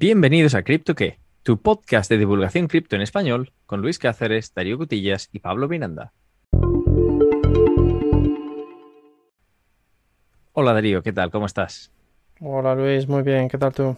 Bienvenidos 0.00 0.54
a 0.54 0.62
Crypto 0.62 0.94
Que, 0.94 1.18
tu 1.42 1.60
podcast 1.60 2.10
de 2.10 2.16
divulgación 2.16 2.68
cripto 2.68 2.96
en 2.96 3.02
español 3.02 3.52
con 3.66 3.82
Luis 3.82 3.98
Cáceres, 3.98 4.54
Darío 4.54 4.78
Cutillas 4.78 5.28
y 5.30 5.40
Pablo 5.40 5.68
Miranda. 5.68 6.14
Hola 10.54 10.72
Darío, 10.72 11.02
¿qué 11.02 11.12
tal? 11.12 11.30
¿Cómo 11.30 11.44
estás? 11.44 11.92
Hola 12.40 12.74
Luis, 12.74 13.08
muy 13.08 13.22
bien, 13.22 13.50
¿qué 13.50 13.58
tal 13.58 13.74
tú? 13.74 13.94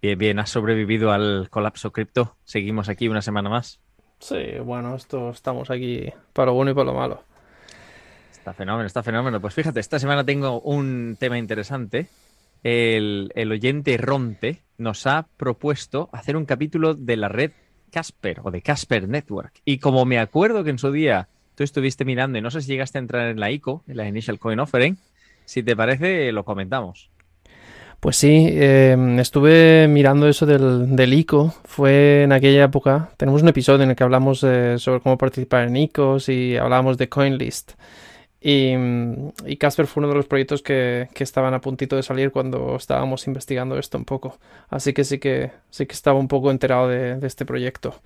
Bien, 0.00 0.18
bien, 0.18 0.38
¿has 0.38 0.48
sobrevivido 0.48 1.12
al 1.12 1.50
colapso 1.50 1.92
cripto? 1.92 2.34
Seguimos 2.44 2.88
aquí 2.88 3.06
una 3.08 3.20
semana 3.20 3.50
más. 3.50 3.78
Sí, 4.20 4.58
bueno, 4.64 4.96
esto 4.96 5.28
estamos 5.28 5.68
aquí 5.68 6.10
para 6.32 6.46
lo 6.46 6.54
bueno 6.54 6.70
y 6.70 6.74
para 6.74 6.86
lo 6.86 6.94
malo. 6.94 7.24
Está 8.32 8.54
fenómeno, 8.54 8.86
está 8.86 9.02
fenómeno. 9.02 9.38
Pues 9.38 9.52
fíjate, 9.52 9.80
esta 9.80 9.98
semana 9.98 10.24
tengo 10.24 10.62
un 10.62 11.18
tema 11.20 11.36
interesante. 11.36 12.08
El, 12.68 13.52
oyente 13.52 13.96
Ronte 13.96 14.62
nos 14.76 15.06
ha 15.06 15.28
propuesto 15.36 16.08
hacer 16.12 16.36
un 16.36 16.46
capítulo 16.46 16.94
de 16.94 17.16
la 17.16 17.28
red 17.28 17.52
Casper 17.92 18.40
o 18.42 18.50
de 18.50 18.60
Casper 18.60 19.08
Network. 19.08 19.60
Y 19.64 19.78
como 19.78 20.04
me 20.04 20.18
acuerdo 20.18 20.64
que 20.64 20.70
en 20.70 20.78
su 20.80 20.90
día 20.90 21.28
tú 21.54 21.62
estuviste 21.62 22.04
mirando 22.04 22.38
y 22.38 22.42
no 22.42 22.50
sé 22.50 22.60
si 22.62 22.66
llegaste 22.66 22.98
a 22.98 23.02
entrar 23.02 23.28
en 23.28 23.38
la 23.38 23.52
ICO, 23.52 23.84
en 23.86 23.98
la 23.98 24.08
Initial 24.08 24.40
Coin 24.40 24.58
Offering, 24.58 24.98
si 25.44 25.62
te 25.62 25.76
parece, 25.76 26.32
lo 26.32 26.44
comentamos. 26.44 27.08
Pues 28.00 28.16
sí, 28.16 28.48
eh, 28.50 28.96
estuve 29.20 29.86
mirando 29.86 30.26
eso 30.26 30.44
del, 30.44 31.14
ICO. 31.14 31.54
Fue 31.62 32.24
en 32.24 32.32
aquella 32.32 32.64
época. 32.64 33.10
Tenemos 33.16 33.42
un 33.42 33.48
episodio 33.48 33.84
en 33.84 33.90
el 33.90 33.96
que 33.96 34.02
hablamos 34.02 34.42
eh, 34.42 34.74
sobre 34.78 35.00
cómo 35.00 35.16
participar 35.16 35.68
en 35.68 35.76
ICOs 35.76 36.28
y 36.30 36.56
hablábamos 36.56 36.98
de 36.98 37.08
CoinList. 37.08 37.74
Y, 38.40 39.56
Casper 39.58 39.86
fue 39.86 40.02
uno 40.02 40.08
de 40.08 40.14
los 40.16 40.26
proyectos 40.26 40.62
que, 40.62 41.08
que, 41.14 41.24
estaban 41.24 41.54
a 41.54 41.60
puntito 41.60 41.96
de 41.96 42.02
salir 42.02 42.30
cuando 42.30 42.76
estábamos 42.76 43.26
investigando 43.26 43.78
esto 43.78 43.98
un 43.98 44.04
poco. 44.04 44.38
Así 44.68 44.92
que 44.92 45.04
sí 45.04 45.18
que, 45.18 45.52
sí 45.70 45.86
que 45.86 45.94
estaba 45.94 46.18
un 46.18 46.28
poco 46.28 46.50
enterado 46.50 46.88
de, 46.88 47.16
de 47.16 47.26
este 47.26 47.46
proyecto. 47.46 48.00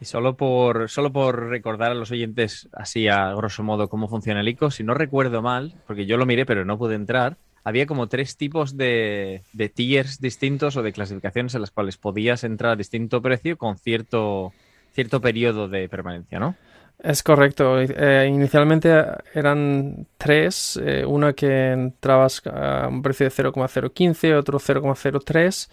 Y 0.00 0.04
solo 0.04 0.36
por, 0.36 0.88
solo 0.88 1.12
por 1.12 1.48
recordar 1.48 1.90
a 1.90 1.94
los 1.94 2.12
oyentes 2.12 2.68
así 2.72 3.08
a 3.08 3.34
grosso 3.34 3.64
modo 3.64 3.88
cómo 3.88 4.08
funciona 4.08 4.40
el 4.40 4.48
ICO, 4.48 4.70
si 4.70 4.84
no 4.84 4.94
recuerdo 4.94 5.42
mal, 5.42 5.74
porque 5.86 6.06
yo 6.06 6.16
lo 6.16 6.24
miré 6.24 6.46
pero 6.46 6.64
no 6.64 6.78
pude 6.78 6.94
entrar, 6.94 7.36
había 7.64 7.86
como 7.86 8.06
tres 8.06 8.36
tipos 8.36 8.76
de, 8.76 9.42
de, 9.52 9.68
tiers 9.68 10.20
distintos 10.20 10.76
o 10.76 10.82
de 10.82 10.92
clasificaciones 10.92 11.54
en 11.54 11.62
las 11.62 11.72
cuales 11.72 11.96
podías 11.96 12.44
entrar 12.44 12.72
a 12.72 12.76
distinto 12.76 13.20
precio 13.20 13.58
con 13.58 13.76
cierto, 13.76 14.52
cierto 14.92 15.20
periodo 15.20 15.68
de 15.68 15.88
permanencia, 15.88 16.38
¿no? 16.38 16.54
Es 16.98 17.22
correcto. 17.22 17.80
Eh, 17.80 18.26
inicialmente 18.28 18.92
eran 19.32 20.06
tres. 20.18 20.78
Eh, 20.82 21.04
una 21.06 21.32
que 21.32 21.72
entrabas 21.72 22.42
a 22.46 22.88
un 22.88 23.02
precio 23.02 23.24
de 23.24 23.30
0,015, 23.30 24.34
otro 24.34 24.58
0,03 24.58 25.68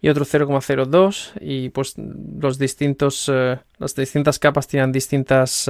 y 0.00 0.08
otro 0.08 0.24
0,02 0.24 1.32
y 1.40 1.70
pues 1.70 1.94
los 1.96 2.58
distintos 2.58 3.28
eh, 3.32 3.58
las 3.78 3.94
distintas 3.96 4.38
capas 4.38 4.68
tienen 4.68 4.92
distintas 4.92 5.68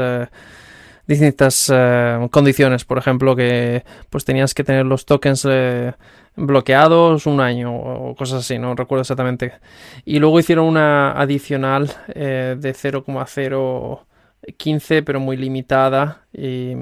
distintas 1.06 1.72
condiciones, 2.30 2.84
por 2.84 2.98
ejemplo, 2.98 3.34
que 3.34 3.84
pues 4.10 4.26
tenías 4.26 4.52
que 4.52 4.64
tener 4.64 4.84
los 4.84 5.06
tokens 5.06 5.48
bloqueados 6.36 7.24
un 7.24 7.40
año 7.40 7.74
o 7.74 8.14
cosas 8.14 8.40
así, 8.40 8.58
no 8.58 8.74
recuerdo 8.74 9.00
exactamente. 9.00 9.54
Y 10.04 10.18
luego 10.18 10.38
hicieron 10.38 10.66
una 10.66 11.12
adicional 11.12 11.90
de 12.14 12.74
0,015, 14.42 15.02
pero 15.02 15.20
muy 15.20 15.36
limitada 15.36 16.26
y, 16.32 16.72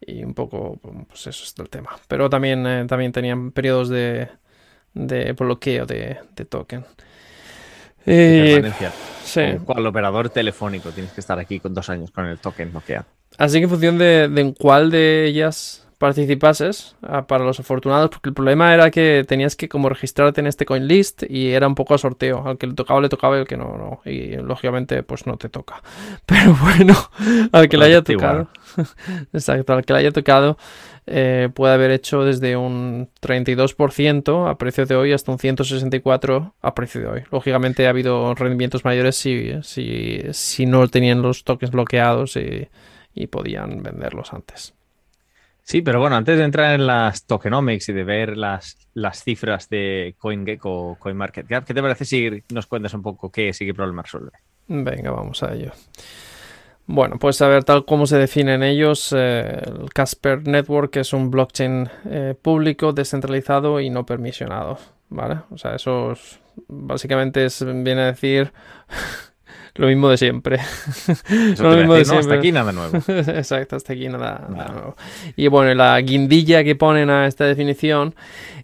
y, 0.00 0.24
un 0.24 0.34
poco, 0.34 0.78
pues 1.08 1.26
eso 1.26 1.44
es 1.44 1.54
el 1.58 1.68
tema. 1.68 1.90
Pero 2.08 2.28
también, 2.30 2.66
eh, 2.66 2.84
también 2.86 3.12
tenían 3.12 3.52
periodos 3.52 3.88
de, 3.88 4.28
de 4.94 5.32
bloqueo 5.32 5.86
de, 5.86 6.18
de 6.34 6.44
token. 6.44 6.84
Eh, 8.06 8.70
sí. 9.24 9.40
Cual 9.64 9.86
operador 9.86 10.28
telefónico 10.28 10.90
tienes 10.90 11.12
que 11.12 11.20
estar 11.20 11.38
aquí 11.38 11.58
con 11.58 11.72
dos 11.72 11.88
años 11.88 12.10
con 12.10 12.26
el 12.26 12.38
token 12.38 12.70
bloqueado. 12.70 13.06
Así 13.38 13.58
que 13.58 13.64
en 13.64 13.70
función 13.70 13.98
de, 13.98 14.28
de 14.28 14.40
en 14.40 14.52
cuál 14.52 14.90
de 14.90 15.26
ellas 15.26 15.83
participases 16.04 16.96
para 17.26 17.44
los 17.44 17.58
afortunados, 17.60 18.10
porque 18.10 18.28
el 18.28 18.34
problema 18.34 18.74
era 18.74 18.90
que 18.90 19.24
tenías 19.26 19.56
que 19.56 19.70
como 19.70 19.88
registrarte 19.88 20.42
en 20.42 20.46
este 20.46 20.66
coin 20.66 20.86
list 20.86 21.22
y 21.26 21.52
era 21.52 21.66
un 21.66 21.74
poco 21.74 21.94
a 21.94 21.98
sorteo, 21.98 22.46
al 22.46 22.58
que 22.58 22.66
le 22.66 22.74
tocaba 22.74 23.00
le 23.00 23.08
tocaba 23.08 23.38
y 23.38 23.40
al 23.40 23.46
que 23.46 23.56
no, 23.56 23.78
no, 23.78 24.02
y 24.04 24.36
lógicamente 24.36 25.02
pues 25.02 25.26
no 25.26 25.38
te 25.38 25.48
toca. 25.48 25.82
Pero 26.26 26.54
bueno, 26.60 26.94
al 27.52 27.70
que 27.70 27.78
le 27.78 27.86
haya 27.86 28.02
tocado, 28.02 28.48
exacto, 29.32 29.72
al 29.72 29.82
que 29.82 29.94
le 29.94 30.00
haya 30.00 30.10
tocado 30.10 30.58
eh, 31.06 31.48
puede 31.54 31.72
haber 31.72 31.90
hecho 31.90 32.22
desde 32.22 32.54
un 32.54 33.08
32% 33.22 34.50
a 34.50 34.58
precio 34.58 34.84
de 34.84 34.96
hoy 34.96 35.12
hasta 35.14 35.32
un 35.32 35.38
164% 35.38 36.52
a 36.60 36.74
precio 36.74 37.00
de 37.00 37.06
hoy. 37.06 37.22
Lógicamente 37.32 37.86
ha 37.86 37.90
habido 37.90 38.34
rendimientos 38.34 38.84
mayores 38.84 39.16
si, 39.16 39.54
si, 39.62 40.20
si 40.32 40.66
no 40.66 40.86
tenían 40.88 41.22
los 41.22 41.44
tokens 41.44 41.72
bloqueados 41.72 42.36
y, 42.36 42.68
y 43.14 43.26
podían 43.28 43.82
venderlos 43.82 44.34
antes. 44.34 44.74
Sí, 45.66 45.80
pero 45.80 45.98
bueno, 45.98 46.14
antes 46.16 46.36
de 46.36 46.44
entrar 46.44 46.74
en 46.74 46.86
las 46.86 47.24
tokenomics 47.24 47.88
y 47.88 47.94
de 47.94 48.04
ver 48.04 48.36
las, 48.36 48.76
las 48.92 49.24
cifras 49.24 49.70
de 49.70 50.14
CoinGecko 50.18 50.98
CoinMarketCap, 51.00 51.64
¿qué 51.64 51.72
te 51.72 51.80
parece 51.80 52.04
si 52.04 52.44
nos 52.52 52.66
cuentas 52.66 52.92
un 52.92 53.00
poco 53.00 53.32
qué 53.32 53.48
es 53.48 53.60
y 53.62 53.66
qué 53.66 53.72
problema 53.72 54.02
resuelve? 54.02 54.32
Venga, 54.68 55.10
vamos 55.10 55.42
a 55.42 55.54
ello. 55.54 55.72
Bueno, 56.86 57.18
pues 57.18 57.40
a 57.40 57.48
ver, 57.48 57.64
tal 57.64 57.86
como 57.86 58.06
se 58.06 58.18
definen 58.18 58.62
ellos, 58.62 59.14
eh, 59.16 59.62
el 59.64 59.90
Casper 59.94 60.46
Network 60.46 60.96
es 60.96 61.14
un 61.14 61.30
blockchain 61.30 61.88
eh, 62.10 62.34
público, 62.40 62.92
descentralizado 62.92 63.80
y 63.80 63.88
no 63.88 64.04
permisionado, 64.04 64.78
¿vale? 65.08 65.40
O 65.50 65.56
sea, 65.56 65.76
eso 65.76 66.12
es, 66.12 66.40
básicamente 66.68 67.46
es, 67.46 67.64
viene 67.64 68.02
a 68.02 68.06
decir 68.12 68.52
lo 69.76 69.88
mismo 69.88 70.08
de 70.08 70.16
siempre. 70.16 70.58
lo 71.58 71.76
mismo 71.76 71.94
de 71.94 72.04
siempre. 72.04 72.18
Hasta 72.20 72.34
aquí 72.34 72.52
nada 72.52 72.72
nuevo. 72.72 72.96
Exacto, 73.08 73.76
hasta 73.76 73.92
aquí 73.92 74.08
nada, 74.08 74.46
nada, 74.48 74.72
nuevo. 74.72 74.96
Y 75.36 75.48
bueno, 75.48 75.74
la 75.74 76.00
guindilla 76.00 76.62
que 76.62 76.76
ponen 76.76 77.10
a 77.10 77.26
esta 77.26 77.44
definición 77.44 78.14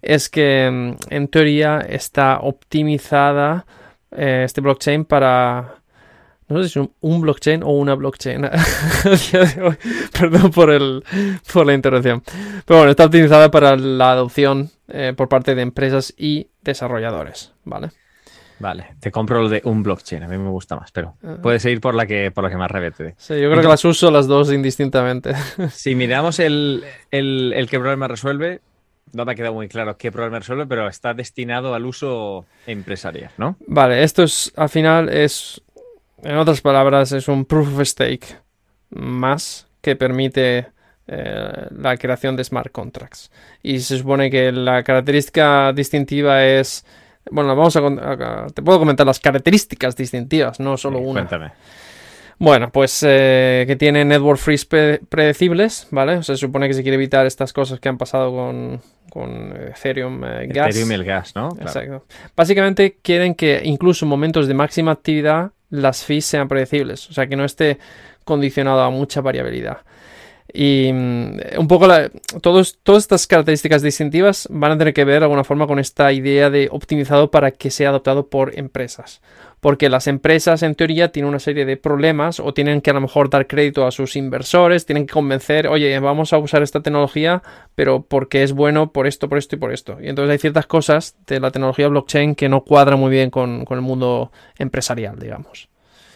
es 0.03 0.29
que 0.29 0.71
mm, 0.71 1.13
en 1.13 1.29
teoría 1.29 1.81
está 1.81 2.39
optimizada 2.41 3.67
eh, 4.13 4.43
este 4.45 4.61
blockchain 4.61 5.05
para 5.05 5.81
no 6.51 6.63
sé 6.63 6.69
si 6.69 6.81
es 6.81 6.89
un, 7.01 7.21
blockchain 7.21 7.63
o 7.63 7.71
una 7.71 7.95
blockchain. 7.95 8.43
Perdón 10.19 10.51
por, 10.51 10.71
el, 10.71 11.05
por 11.53 11.65
la 11.65 11.75
interrupción. 11.75 12.23
Pero 12.65 12.79
bueno, 12.79 12.91
está 12.91 13.05
optimizada 13.05 13.51
para 13.51 13.77
la 13.77 14.11
adopción 14.13 14.69
eh, 14.89 15.15
por 15.17 15.29
parte 15.29 15.55
de 15.55 15.63
empresas 15.63 16.13
y 16.17 16.49
desarrolladores, 16.63 17.53
¿vale? 17.65 17.91
Vale, 18.61 18.95
te 19.01 19.11
compro 19.11 19.43
lo 19.43 19.49
de 19.49 19.63
un 19.65 19.83
blockchain, 19.83 20.23
a 20.23 20.29
mí 20.29 20.39
me 20.39 20.51
gusta 20.51 20.77
más, 20.77 20.93
pero 20.93 21.15
puedes 21.43 21.65
ir 21.65 21.81
por 21.81 21.95
la 21.95 22.07
que, 22.07 22.31
por 22.31 22.45
la 22.45 22.51
que 22.51 22.57
más 22.57 22.71
revete. 22.71 23.15
Sí, 23.17 23.41
yo 23.41 23.51
creo 23.51 23.63
que 23.63 23.69
las 23.69 23.85
uso 23.85 24.11
las 24.11 24.27
dos 24.27 24.53
indistintamente. 24.53 25.33
Si 25.71 25.95
miramos 25.95 26.39
el, 26.39 26.85
el, 27.11 27.53
el 27.55 27.69
qué 27.69 27.79
problema 27.79 28.07
resuelve, 28.07 28.61
no 29.13 29.25
me 29.25 29.33
ha 29.33 29.35
quedado 29.35 29.55
muy 29.55 29.69
claro 29.69 29.97
qué 29.97 30.13
problema 30.13 30.39
resuelve, 30.39 30.67
pero 30.67 30.87
está 30.89 31.15
destinado 31.15 31.75
al 31.75 31.87
uso 31.87 32.45
empresarial, 32.67 33.33
¿no? 33.39 33.57
Vale, 33.67 34.03
esto 34.03 34.23
es, 34.23 34.53
al 34.57 34.69
final 34.69 35.09
es 35.09 35.63
en 36.23 36.37
otras 36.37 36.61
palabras, 36.61 37.13
es 37.13 37.29
un 37.29 37.45
proof 37.45 37.79
of 37.79 37.87
stake 37.87 38.37
más 38.91 39.67
que 39.81 39.97
permite 39.97 40.67
eh, 41.07 41.67
la 41.71 41.97
creación 41.97 42.37
de 42.37 42.45
smart 42.45 42.71
contracts. 42.71 43.31
Y 43.63 43.81
se 43.81 43.99
supone 43.99 44.31
que 44.31 44.53
la 44.53 44.83
característica 44.83 45.73
distintiva 45.73 46.45
es. 46.45 46.85
Bueno, 47.31 47.55
vamos 47.57 47.77
a, 47.77 48.47
te 48.55 48.63
puedo 48.63 48.79
comentar 48.79 49.07
las 49.07 49.21
características 49.21 49.97
distintivas, 49.97 50.59
no 50.61 50.77
solo 50.77 50.99
Sí, 50.99 51.05
una. 51.05 51.21
Cuéntame. 51.21 51.53
Bueno, 52.39 52.71
pues 52.71 53.05
eh, 53.07 53.65
que 53.67 53.77
tiene 53.77 54.03
network 54.05 54.39
freeze 54.39 54.65
pre- 54.67 55.01
predecibles, 55.09 55.87
¿vale? 55.91 56.15
O 56.17 56.23
sea, 56.23 56.35
se 56.35 56.41
supone 56.41 56.67
que 56.69 56.75
se 56.75 56.83
quiere 56.83 56.95
evitar 56.95 57.27
estas 57.27 57.53
cosas 57.53 57.79
que 57.81 57.91
han 57.91 57.99
pasado 57.99 58.31
con, 58.33 58.81
con 59.11 59.53
Ethereum 59.69 60.25
eh, 60.25 60.47
Gas. 60.49 60.69
Ethereum 60.71 60.91
y 60.91 60.95
el 60.95 61.05
gas, 61.05 61.35
¿no? 61.37 61.51
Claro. 61.51 61.67
Exacto. 61.69 62.07
Básicamente 62.35 62.97
quieren 63.03 63.35
que 63.35 63.61
incluso 63.65 64.07
en 64.07 64.09
momentos 64.09 64.49
de 64.49 64.55
máxima 64.55 64.93
actividad 64.93 65.51
las 65.69 66.03
fees 66.03 66.25
sean 66.25 66.49
predecibles, 66.49 67.11
o 67.11 67.13
sea, 67.13 67.27
que 67.27 67.37
no 67.37 67.45
esté 67.45 67.79
condicionado 68.25 68.81
a 68.81 68.91
mucha 68.91 69.21
variabilidad. 69.21 69.79
Y 70.53 70.91
mm, 70.93 71.39
un 71.59 71.69
poco 71.69 71.87
la- 71.87 72.11
todos, 72.43 72.79
todas 72.83 73.05
estas 73.05 73.27
características 73.27 73.83
distintivas 73.83 74.49
van 74.51 74.73
a 74.73 74.79
tener 74.79 74.95
que 74.95 75.05
ver 75.05 75.21
de 75.21 75.25
alguna 75.25 75.45
forma 75.45 75.67
con 75.67 75.79
esta 75.79 76.13
idea 76.13 76.51
de 76.51 76.69
optimizado 76.71 77.31
para 77.31 77.51
que 77.53 77.71
sea 77.71 77.91
adoptado 77.91 78.29
por 78.29 78.59
empresas. 78.59 79.21
Porque 79.61 79.91
las 79.91 80.07
empresas 80.07 80.63
en 80.63 80.75
teoría 80.75 81.13
tienen 81.13 81.29
una 81.29 81.39
serie 81.39 81.67
de 81.67 81.77
problemas 81.77 82.41
o 82.41 82.55
tienen 82.55 82.81
que 82.81 82.91
a 82.91 82.95
lo 82.95 83.03
mejor 83.03 83.29
dar 83.29 83.47
crédito 83.47 83.87
a 83.87 83.91
sus 83.91 84.17
inversores, 84.17 84.87
tienen 84.87 85.07
que 85.07 85.13
convencer, 85.13 85.69
oye, 85.69 85.99
vamos 85.99 86.33
a 86.33 86.39
usar 86.39 86.63
esta 86.63 86.81
tecnología, 86.83 87.43
pero 87.75 88.03
porque 88.03 88.43
es 88.43 88.53
bueno 88.53 88.93
por 88.93 89.07
esto, 89.07 89.29
por 89.29 89.37
esto 89.39 89.57
y 89.57 89.59
por 89.59 89.73
esto. 89.73 89.99
Y 90.01 90.09
entonces 90.09 90.33
hay 90.33 90.39
ciertas 90.39 90.67
cosas 90.67 91.17
de 91.27 91.41
la 91.41 91.51
tecnología 91.51 91.89
blockchain 91.89 92.35
que 92.35 92.49
no 92.49 92.65
cuadran 92.65 92.99
muy 92.99 93.11
bien 93.11 93.31
con, 93.31 93.65
con 93.67 93.77
el 93.79 93.83
mundo 93.83 94.33
empresarial, 94.59 95.19
digamos. 95.19 95.69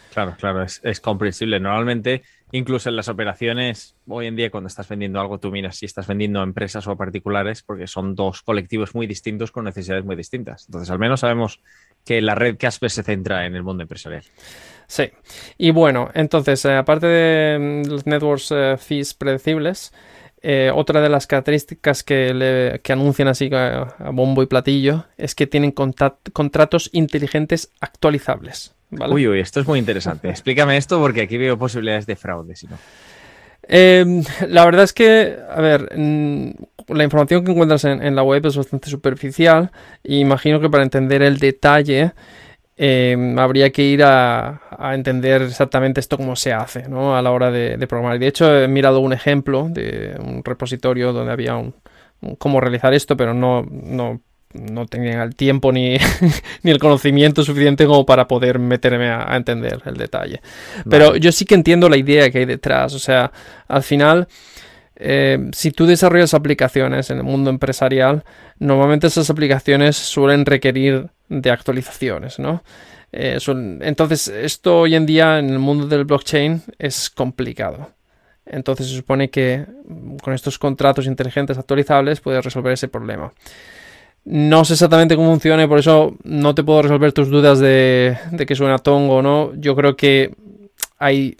Claro, 0.09 0.37
claro, 0.39 0.63
es 0.63 1.01
comprensible. 1.01 1.59
Normalmente 1.59 2.23
incluso 2.55 2.89
en 2.89 2.95
las 2.95 3.09
operaciones, 3.09 3.97
hoy 4.07 4.29
en 4.29 4.37
día 4.37 4.49
cuando 4.49 4.69
estás 4.69 4.89
vendiendo 4.89 5.21
algo, 5.21 5.41
tú 5.41 5.51
miras 5.51 5.77
si 5.77 5.87
estás 5.87 6.07
vendiendo 6.07 6.41
a 6.41 6.45
empresas 6.45 6.87
o 6.87 6.93
a 6.93 6.97
particulares, 6.97 7.63
porque 7.63 7.89
son 7.89 8.15
dos 8.15 8.43
colectivos 8.43 8.95
muy 8.95 9.09
distintos 9.09 9.51
con 9.51 9.65
necesidades 9.65 10.05
muy 10.05 10.15
distintas. 10.15 10.67
Entonces, 10.67 10.89
al 10.91 11.01
menos 11.01 11.21
sabemos 11.21 11.61
que 12.05 12.23
la 12.23 12.37
red 12.37 12.57
Casper 12.57 12.91
se 12.91 13.03
centra 13.03 13.45
en 13.47 13.57
el 13.57 13.65
mundo 13.65 13.83
empresarial. 13.83 14.23
Sí. 14.87 15.11
Y 15.59 15.73
bueno, 15.73 16.11
entonces, 16.15 16.65
eh, 16.65 16.77
aparte 16.77 17.09
de 17.09 17.59
mm, 17.59 17.91
los 17.91 18.07
networks 18.07 18.53
eh, 18.53 18.77
fees 18.79 19.15
predecibles, 19.15 19.93
eh, 20.41 20.71
otra 20.73 21.01
de 21.01 21.09
las 21.09 21.27
características 21.27 22.05
que, 22.05 22.81
anuncian 22.89 23.29
así 23.29 23.51
a, 23.53 24.11
bombo 24.13 24.45
y 24.45 24.47
platillo 24.47 25.07
es 25.17 25.35
que 25.35 25.49
tienen 25.49 25.73
contratos 25.73 26.89
inteligentes 26.93 27.73
actualizables. 27.81 28.77
Uy, 29.11 29.29
uy, 29.29 29.41
esto 29.41 29.61
es 29.61 29.67
muy 29.67 29.79
interesante. 29.79 30.29
Explícame 30.31 30.77
esto 30.77 31.01
porque 31.01 31.23
aquí 31.23 31.37
veo 31.37 31.59
posibilidades 31.59 32.07
de 32.07 32.17
fraude, 32.17 32.57
si 32.57 32.67
no. 32.67 32.79
Em, 33.67 34.23
la 34.49 34.65
verdad 34.65 34.85
es 34.85 34.93
que, 34.93 35.37
a 35.51 35.61
ver, 35.61 35.91
mm, 35.97 36.51
la 36.89 37.05
información 37.05 37.45
que 37.45 37.53
encuentras 37.53 37.85
en, 37.85 38.15
la 38.15 38.23
web 38.23 38.45
es 38.45 38.57
bastante 38.57 38.91
superficial 38.91 39.71
e 40.03 40.17
imagino 40.17 40.61
que 40.61 40.69
para 40.69 40.83
entender 40.83 41.23
el 41.23 41.39
detalle 41.39 42.13
Em, 42.77 43.39
habría 43.39 43.71
que 43.71 43.83
ir 43.83 44.03
a, 44.03 44.61
entender 44.95 45.43
exactamente 45.43 46.01
esto 46.01 46.17
cómo 46.17 46.35
se 46.35 46.53
hace 46.53 46.89
¿no? 46.89 47.17
a 47.17 47.23
la 47.23 47.31
hora 47.31 47.51
de, 47.51 47.79
programar. 47.87 48.19
De 48.19 48.27
hecho, 48.27 48.53
he 48.57 48.67
mirado 48.69 49.01
un 49.01 49.13
ejemplo 49.13 49.69
de 49.71 50.17
un 50.19 50.43
repositorio 50.45 51.13
donde 51.13 51.33
había 51.33 51.57
un, 51.57 51.75
cómo 52.39 52.61
realizar 52.61 52.93
esto, 52.93 53.17
pero 53.17 53.33
no, 53.33 53.65
no, 53.71 54.21
no 54.55 54.87
tenía 54.87 55.23
el 55.23 55.35
tiempo 55.35 55.73
ni, 55.73 55.99
ni, 56.63 56.71
el 56.71 56.79
conocimiento 56.79 57.45
suficiente 57.45 57.87
como 57.87 58.07
para 58.07 58.27
poder 58.27 58.59
meterme 58.59 59.11
a, 59.11 59.37
entender 59.37 59.83
el 59.85 59.97
detalle. 59.97 60.41
Pero 60.89 61.17
yo 61.17 61.33
sí 61.33 61.45
que 61.45 61.55
entiendo 61.55 61.89
la 61.89 61.97
idea 61.97 62.31
que 62.31 62.39
hay 62.39 62.45
detrás. 62.47 62.95
O 62.95 62.99
sea, 62.99 63.33
al 63.69 63.83
final... 63.83 64.29
Eh, 64.97 65.51
si 65.53 65.73
tú 65.73 65.87
desarrollas 65.87 66.35
aplicaciones 66.35 67.11
en 67.11 67.19
el 67.19 67.25
mundo 67.25 67.51
empresarial, 67.51 68.23
normalmente 68.61 69.09
esas 69.09 69.29
aplicaciones 69.29 69.97
suelen 69.97 70.47
requerir 70.47 71.09
de 71.29 71.51
actualizaciones, 71.51 72.39
¿no? 72.39 72.63
Eh, 73.11 73.39
entonces, 73.81 74.29
esto 74.29 74.81
hoy 74.81 74.95
en 74.95 75.05
día 75.05 75.41
en 75.41 75.51
el 75.51 75.59
mundo 75.59 75.89
del 75.89 76.05
blockchain 76.05 76.63
es 76.79 77.11
complicado. 77.11 77.91
Entonces 78.47 78.89
se 78.89 78.97
supone 78.97 79.31
que 79.31 79.67
mm, 79.87 80.17
con 80.17 80.35
estos 80.35 80.59
contratos 80.59 81.07
inteligentes 81.07 81.57
actualizables 81.59 82.21
puedes 82.21 82.45
resolver 82.45 82.73
ese 82.73 82.89
problema. 82.89 83.33
No 84.25 84.65
sé 84.65 84.73
exactamente 84.73 85.17
cómo 85.17 85.31
funciona 85.31 85.69
por 85.69 85.79
eso 85.79 86.17
no 86.25 86.55
te 86.55 86.65
puedo 86.65 86.83
resolver 86.83 87.13
tus 87.13 87.29
dudas 87.29 87.59
de, 87.59 88.17
que 88.47 88.55
suena 88.55 88.79
tongo 88.79 89.17
o 89.17 89.23
no. 89.23 89.53
Yo 89.57 89.77
creo 89.77 89.97
que 89.97 90.35
hay... 90.99 91.37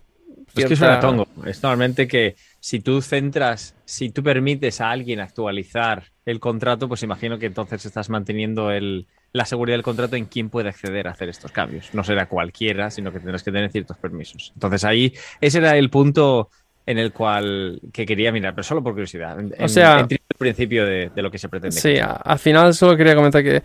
Es 0.55 0.67
que 0.67 0.77
suena 0.77 1.01
tongo. 1.01 1.27
Es 1.47 1.63
normalmente 1.63 2.07
que 2.07 2.37
si 2.61 2.81
tú 2.81 3.03
centras, 3.03 3.75
si 3.85 4.11
tú 4.11 4.23
permites 4.23 4.81
a 4.81 4.91
alguien 4.91 5.21
actualizar 5.21 6.05
el 6.25 6.41
contrato, 6.41 6.89
pues 6.89 7.03
imagino 7.03 7.39
que 7.39 7.47
entonces 7.47 7.85
estás 7.85 8.09
manteniendo 8.09 8.71
el, 8.71 9.07
la 9.33 9.45
seguridad 9.45 9.75
del 9.75 9.83
contrato 9.83 10.15
en 10.17 10.27
quién 10.27 10.49
puede 10.49 10.69
acceder 10.69 11.09
a 11.09 11.11
hacer 11.11 11.29
estos 11.29 11.51
cambios. 11.51 11.91
No 11.93 12.05
será 12.05 12.27
cualquiera, 12.27 12.91
sino 12.91 13.13
que 13.13 13.19
tendrás 13.19 13.43
que 13.43 13.51
tener 13.51 13.71
ciertos 13.71 13.97
permisos. 13.97 14.53
Entonces 14.55 14.85
ahí, 14.85 15.13
ese 15.41 15.59
era 15.59 15.77
el 15.77 15.91
punto 15.91 16.51
en 16.87 16.99
el 16.99 17.13
cual 17.13 17.81
que 17.93 18.07
quería 18.07 18.31
mirar, 18.31 18.55
pero 18.55 18.63
solo 18.63 18.83
por 18.83 18.93
curiosidad. 18.93 19.37
o 19.59 19.69
sea, 19.69 20.07
el 20.35 20.39
principio 20.39 20.85
de, 20.85 21.11
lo 21.15 21.31
que 21.31 21.39
se 21.39 21.49
pretende. 21.49 21.81
Sí, 21.81 21.97
al 22.01 22.39
final 22.39 22.75
solo 22.75 22.97
quería 22.97 23.15
comentar 23.15 23.43
que 23.43 23.63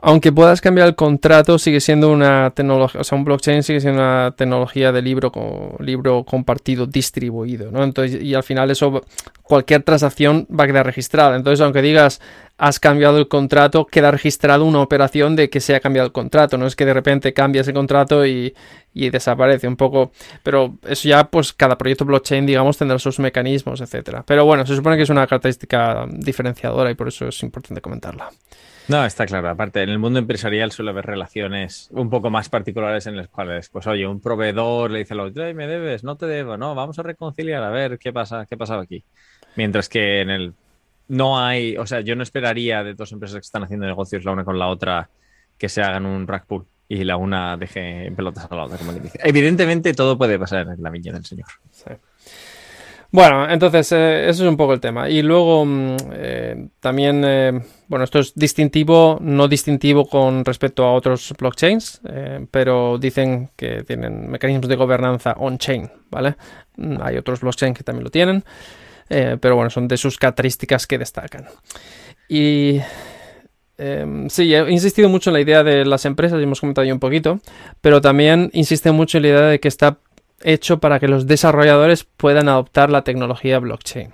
aunque 0.00 0.32
puedas 0.32 0.60
cambiar 0.60 0.88
el 0.88 0.94
contrato, 0.94 1.58
sigue 1.58 1.80
siendo 1.80 2.10
una 2.10 2.52
tecnología, 2.54 3.00
o 3.00 3.04
sea, 3.04 3.18
un 3.18 3.24
blockchain 3.24 3.62
sigue 3.62 3.80
siendo 3.80 4.00
una 4.00 4.34
tecnología 4.36 4.92
de 4.92 5.02
libro, 5.02 5.32
libro 5.80 6.24
compartido 6.24 6.86
distribuido, 6.86 7.70
¿no? 7.70 7.82
Entonces, 7.82 8.22
y 8.22 8.34
al 8.34 8.42
final 8.42 8.70
eso, 8.70 9.02
cualquier 9.42 9.82
transacción 9.82 10.46
va 10.48 10.64
a 10.64 10.66
quedar 10.66 10.86
registrada. 10.86 11.36
Entonces, 11.36 11.60
aunque 11.60 11.82
digas 11.82 12.20
has 12.58 12.80
cambiado 12.80 13.18
el 13.18 13.28
contrato, 13.28 13.86
queda 13.86 14.10
registrado 14.10 14.64
una 14.64 14.80
operación 14.80 15.36
de 15.36 15.48
que 15.48 15.60
se 15.60 15.76
ha 15.76 15.80
cambiado 15.80 16.06
el 16.06 16.12
contrato. 16.12 16.58
No 16.58 16.66
es 16.66 16.74
que 16.74 16.84
de 16.84 16.92
repente 16.92 17.32
cambia 17.32 17.60
ese 17.60 17.72
contrato 17.72 18.26
y, 18.26 18.52
y 18.92 19.10
desaparece 19.10 19.68
un 19.68 19.76
poco. 19.76 20.10
Pero 20.42 20.76
eso 20.86 21.08
ya, 21.08 21.30
pues 21.30 21.52
cada 21.52 21.78
proyecto 21.78 22.04
blockchain, 22.04 22.46
digamos, 22.46 22.76
tendrá 22.76 22.98
sus 22.98 23.20
mecanismos, 23.20 23.80
etcétera. 23.80 24.24
Pero 24.26 24.44
bueno, 24.44 24.66
se 24.66 24.74
supone 24.74 24.96
que 24.96 25.04
es 25.04 25.10
una 25.10 25.26
característica 25.26 26.04
diferenciadora 26.10 26.90
y 26.90 26.94
por 26.94 27.08
eso 27.08 27.28
es 27.28 27.40
importante 27.44 27.80
comentarla. 27.80 28.28
No, 28.88 29.04
está 29.04 29.26
claro. 29.26 29.50
Aparte, 29.50 29.82
en 29.82 29.90
el 29.90 29.98
mundo 29.98 30.18
empresarial 30.18 30.72
suele 30.72 30.90
haber 30.90 31.04
relaciones 31.04 31.88
un 31.92 32.08
poco 32.08 32.30
más 32.30 32.48
particulares 32.48 33.06
en 33.06 33.16
las 33.16 33.28
cuales, 33.28 33.68
pues 33.68 33.86
oye, 33.86 34.06
un 34.06 34.20
proveedor 34.20 34.90
le 34.90 35.00
dice 35.00 35.12
al 35.12 35.20
otro, 35.20 35.54
me 35.54 35.66
debes, 35.66 36.04
no 36.04 36.16
te 36.16 36.26
debo, 36.26 36.56
no, 36.56 36.74
vamos 36.74 36.98
a 36.98 37.02
reconciliar, 37.02 37.62
a 37.62 37.70
ver 37.70 37.98
qué 37.98 38.12
pasa, 38.12 38.46
qué 38.48 38.56
pasaba 38.56 38.82
aquí. 38.82 39.04
Mientras 39.56 39.90
que 39.90 40.22
en 40.22 40.30
el 40.30 40.54
no 41.08 41.38
hay, 41.38 41.76
o 41.76 41.86
sea, 41.86 42.00
yo 42.00 42.16
no 42.16 42.22
esperaría 42.22 42.82
de 42.82 42.94
dos 42.94 43.12
empresas 43.12 43.36
que 43.36 43.46
están 43.46 43.64
haciendo 43.64 43.86
negocios 43.86 44.24
la 44.24 44.32
una 44.32 44.44
con 44.44 44.58
la 44.58 44.68
otra 44.68 45.10
que 45.58 45.68
se 45.68 45.82
hagan 45.82 46.06
un 46.06 46.26
rack 46.26 46.46
y 46.88 47.04
la 47.04 47.16
una 47.16 47.56
deje 47.56 48.06
en 48.06 48.16
pelotas 48.16 48.46
a 48.50 48.54
la 48.54 48.64
otra, 48.64 48.78
como 48.78 48.92
le 48.92 49.00
dice. 49.00 49.18
Evidentemente 49.22 49.92
todo 49.92 50.16
puede 50.16 50.38
pasar 50.38 50.66
en 50.66 50.82
la 50.82 50.90
viña 50.90 51.12
del 51.12 51.26
señor. 51.26 51.48
Sí. 51.70 51.90
Bueno, 53.10 53.48
entonces 53.48 53.90
eh, 53.92 54.28
eso 54.28 54.44
es 54.44 54.50
un 54.50 54.56
poco 54.58 54.74
el 54.74 54.80
tema. 54.80 55.08
Y 55.08 55.22
luego 55.22 55.64
mm, 55.64 55.96
eh, 56.12 56.68
también, 56.78 57.22
eh, 57.24 57.58
bueno, 57.86 58.04
esto 58.04 58.18
es 58.18 58.34
distintivo, 58.34 59.18
no 59.22 59.48
distintivo 59.48 60.06
con 60.06 60.44
respecto 60.44 60.84
a 60.84 60.92
otros 60.92 61.34
blockchains, 61.38 62.02
pero 62.50 62.98
dicen 62.98 63.50
que 63.56 63.82
tienen 63.82 64.30
mecanismos 64.30 64.68
de 64.68 64.76
gobernanza 64.76 65.34
on-chain, 65.38 65.90
¿vale? 66.10 66.36
Mm, 66.76 66.96
hay 67.02 67.16
otros 67.16 67.40
blockchains 67.40 67.78
que 67.78 67.84
también 67.84 68.04
lo 68.04 68.10
tienen, 68.10 68.44
pero 69.08 69.56
bueno, 69.56 69.70
son 69.70 69.88
de 69.88 69.96
sus 69.96 70.18
características 70.18 70.86
que 70.86 70.98
destacan. 70.98 71.46
Y 72.28 72.78
em, 73.78 74.28
sí, 74.28 74.52
he 74.54 74.70
insistido 74.70 75.08
mucho 75.08 75.30
en 75.30 75.34
la 75.34 75.40
idea 75.40 75.64
de 75.64 75.86
las 75.86 76.04
empresas, 76.04 76.38
y 76.38 76.42
hemos 76.42 76.60
comentado 76.60 76.84
ya 76.84 76.92
un 76.92 77.00
poquito, 77.00 77.40
pero 77.80 78.02
también 78.02 78.50
insiste 78.52 78.92
mucho 78.92 79.16
en 79.16 79.22
la 79.22 79.28
idea 79.28 79.40
de 79.42 79.60
que 79.60 79.68
está 79.68 79.98
hecho 80.42 80.78
para 80.78 81.00
que 81.00 81.08
los 81.08 81.26
desarrolladores 81.26 82.04
puedan 82.04 82.48
adoptar 82.48 82.90
la 82.90 83.02
tecnología 83.02 83.58
blockchain. 83.58 84.12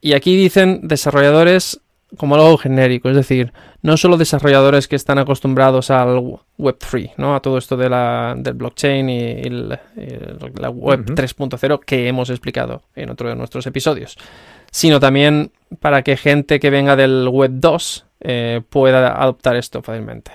Y 0.00 0.14
aquí 0.14 0.36
dicen 0.36 0.80
desarrolladores 0.82 1.80
como 2.16 2.34
algo 2.34 2.58
genérico, 2.58 3.08
es 3.08 3.16
decir, 3.16 3.52
no 3.82 3.96
solo 3.96 4.16
desarrolladores 4.16 4.88
que 4.88 4.96
están 4.96 5.18
acostumbrados 5.18 5.90
al 5.90 6.20
Web3, 6.58 7.12
¿no? 7.16 7.34
a 7.34 7.40
todo 7.40 7.56
esto 7.58 7.76
de 7.76 7.88
la, 7.88 8.34
del 8.36 8.54
blockchain 8.54 9.08
y, 9.08 9.42
la 9.48 10.70
Web 10.70 11.06
3.0 11.06 11.80
que 11.84 12.08
hemos 12.08 12.30
explicado 12.30 12.82
en 12.96 13.10
otro 13.10 13.28
de 13.28 13.36
nuestros 13.36 13.66
episodios, 13.66 14.18
sino 14.70 14.98
también 14.98 15.52
para 15.78 16.02
que 16.02 16.16
gente 16.16 16.58
que 16.58 16.70
venga 16.70 16.96
del 16.96 17.28
Web 17.28 17.52
2 17.54 18.06
eh, 18.22 18.60
pueda 18.68 19.22
adoptar 19.22 19.56
esto 19.56 19.82
fácilmente. 19.82 20.32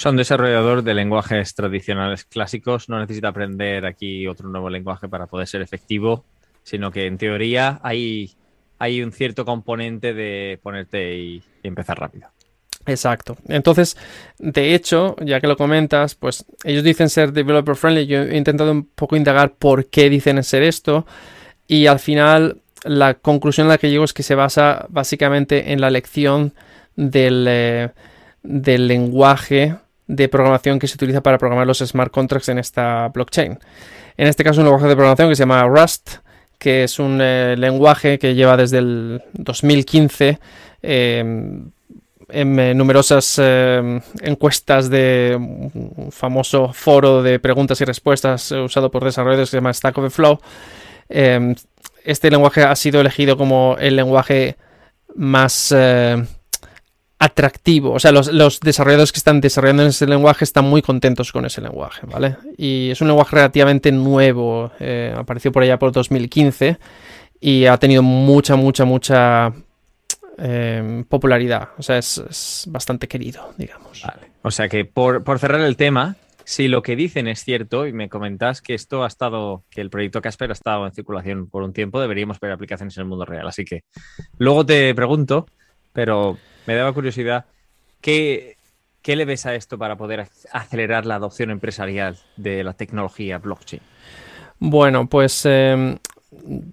Son 0.00 0.16
desarrollador 0.16 0.82
de 0.82 0.94
lenguajes 0.94 1.54
tradicionales 1.54 2.24
clásicos, 2.24 2.88
no 2.88 2.98
necesita 2.98 3.28
aprender 3.28 3.84
aquí 3.84 4.26
otro 4.26 4.48
nuevo 4.48 4.70
lenguaje 4.70 5.10
para 5.10 5.26
poder 5.26 5.46
ser 5.46 5.60
efectivo, 5.60 6.24
sino 6.62 6.90
que 6.90 7.04
en 7.04 7.18
teoría 7.18 7.80
hay, 7.82 8.30
hay 8.78 9.02
un 9.02 9.12
cierto 9.12 9.44
componente 9.44 10.14
de 10.14 10.58
ponerte 10.62 11.18
y, 11.18 11.42
empezar 11.62 12.00
rápido. 12.00 12.28
Exacto. 12.86 13.36
Entonces, 13.46 13.98
de 14.38 14.74
hecho, 14.74 15.16
ya 15.20 15.38
que 15.38 15.46
lo 15.46 15.58
comentas, 15.58 16.14
pues 16.14 16.46
ellos 16.64 16.82
dicen 16.82 17.10
ser 17.10 17.34
developer 17.34 17.76
friendly. 17.76 18.06
Yo 18.06 18.22
he 18.22 18.38
intentado 18.38 18.72
un 18.72 18.86
poco 18.86 19.16
indagar 19.16 19.52
por 19.52 19.90
qué 19.90 20.08
dicen 20.08 20.42
ser 20.42 20.62
esto. 20.62 21.04
Y 21.68 21.88
al 21.88 21.98
final, 21.98 22.62
la 22.84 23.12
conclusión 23.12 23.66
a 23.66 23.70
la 23.72 23.78
que 23.78 23.90
llego 23.90 24.04
es 24.04 24.14
que 24.14 24.22
se 24.22 24.34
basa 24.34 24.86
básicamente 24.88 25.74
en 25.74 25.82
la 25.82 25.88
elección 25.88 26.54
del, 26.96 27.44
eh, 27.46 27.90
del 28.42 28.88
lenguaje 28.88 29.76
de 30.10 30.28
programación 30.28 30.78
que 30.78 30.88
se 30.88 30.96
utiliza 30.96 31.22
para 31.22 31.38
programar 31.38 31.66
los 31.66 31.78
smart 31.78 32.10
contracts 32.10 32.48
en 32.48 32.58
esta 32.58 33.08
blockchain. 33.08 33.58
En 34.16 34.26
este 34.26 34.42
caso, 34.42 34.60
un 34.60 34.66
lenguaje 34.66 34.88
de 34.88 34.96
programación 34.96 35.28
que 35.28 35.36
se 35.36 35.42
llama 35.42 35.62
Rust, 35.64 36.16
que 36.58 36.82
es 36.84 36.98
un 36.98 37.20
eh, 37.22 37.54
lenguaje 37.56 38.18
que 38.18 38.34
lleva 38.34 38.56
desde 38.56 38.78
el 38.78 39.22
2015 39.34 40.38
em, 40.82 41.70
en 42.28 42.58
eh, 42.58 42.74
numerosas 42.74 43.38
em, 43.38 44.00
encuestas 44.20 44.90
de 44.90 45.36
un 45.38 46.10
famoso 46.10 46.72
foro 46.72 47.22
de 47.22 47.38
preguntas 47.38 47.80
y 47.80 47.84
respuestas 47.84 48.50
usado 48.50 48.90
por 48.90 49.04
desarrolladores 49.04 49.48
que 49.48 49.52
se 49.52 49.56
llama 49.58 49.72
Stack 49.72 49.96
Overflow. 49.96 50.40
Em, 51.08 51.54
este 52.04 52.30
lenguaje 52.30 52.62
ha 52.62 52.74
sido 52.74 53.00
elegido 53.00 53.36
como 53.36 53.76
el 53.78 53.94
lenguaje 53.94 54.56
más 55.14 55.72
eh, 55.76 56.24
atractivo. 57.20 57.92
O 57.92 58.00
sea, 58.00 58.12
los, 58.12 58.60
desarrolladores 58.60 59.12
que 59.12 59.18
están 59.18 59.40
desarrollando 59.40 59.84
ese 59.84 60.06
lenguaje 60.06 60.42
están 60.42 60.64
muy 60.64 60.80
contentos 60.80 61.30
con 61.30 61.44
ese 61.44 61.60
lenguaje, 61.60 62.06
¿vale? 62.06 62.36
Y 62.56 62.90
es 62.90 63.00
un 63.02 63.08
lenguaje 63.08 63.36
relativamente 63.36 63.92
nuevo, 63.92 64.72
eh, 64.80 65.14
apareció 65.14 65.52
por 65.52 65.62
allá 65.62 65.78
por 65.78 65.92
2015 65.92 66.78
y 67.38 67.66
ha 67.66 67.76
tenido 67.76 68.02
mucha, 68.02 68.56
mucha, 68.56 68.86
mucha 68.86 69.52
eh, 70.38 71.04
popularidad. 71.08 71.68
O 71.76 71.82
sea, 71.82 71.98
es, 71.98 72.64
bastante 72.68 73.06
querido, 73.06 73.52
digamos. 73.58 74.02
Vale. 74.02 74.30
O 74.40 74.50
sea 74.50 74.70
que 74.70 74.86
por, 74.86 75.22
cerrar 75.38 75.60
el 75.60 75.76
tema, 75.76 76.16
si 76.44 76.68
lo 76.68 76.82
que 76.82 76.96
dicen 76.96 77.28
es 77.28 77.44
cierto 77.44 77.86
y 77.86 77.92
me 77.92 78.08
comentas 78.08 78.62
que 78.62 78.72
esto 78.72 79.04
ha 79.04 79.06
estado, 79.06 79.64
que 79.68 79.82
el 79.82 79.90
proyecto 79.90 80.22
Casper 80.22 80.48
ha 80.48 80.54
estado 80.54 80.86
en 80.86 80.92
circulación 80.92 81.50
por 81.50 81.64
un 81.64 81.74
tiempo, 81.74 82.00
deberíamos 82.00 82.40
ver 82.40 82.52
aplicaciones 82.52 82.96
en 82.96 83.02
el 83.02 83.08
mundo 83.08 83.26
real. 83.26 83.46
Así 83.46 83.66
que 83.66 83.82
luego 84.38 84.64
te 84.64 84.94
pregunto, 84.94 85.46
pero 85.92 86.38
me 86.66 86.74
daba 86.74 86.92
curiosidad, 86.92 87.46
¿qué, 88.00 88.56
qué 89.02 89.16
le 89.16 89.24
ves 89.24 89.46
a 89.46 89.54
esto 89.54 89.78
para 89.78 89.96
poder 89.96 90.28
acelerar 90.52 91.06
la 91.06 91.16
adopción 91.16 91.50
empresarial 91.50 92.16
de 92.36 92.64
la 92.64 92.74
tecnología 92.74 93.38
blockchain? 93.38 93.82
Bueno, 94.58 95.08
pues 95.08 95.42
eh, 95.46 95.96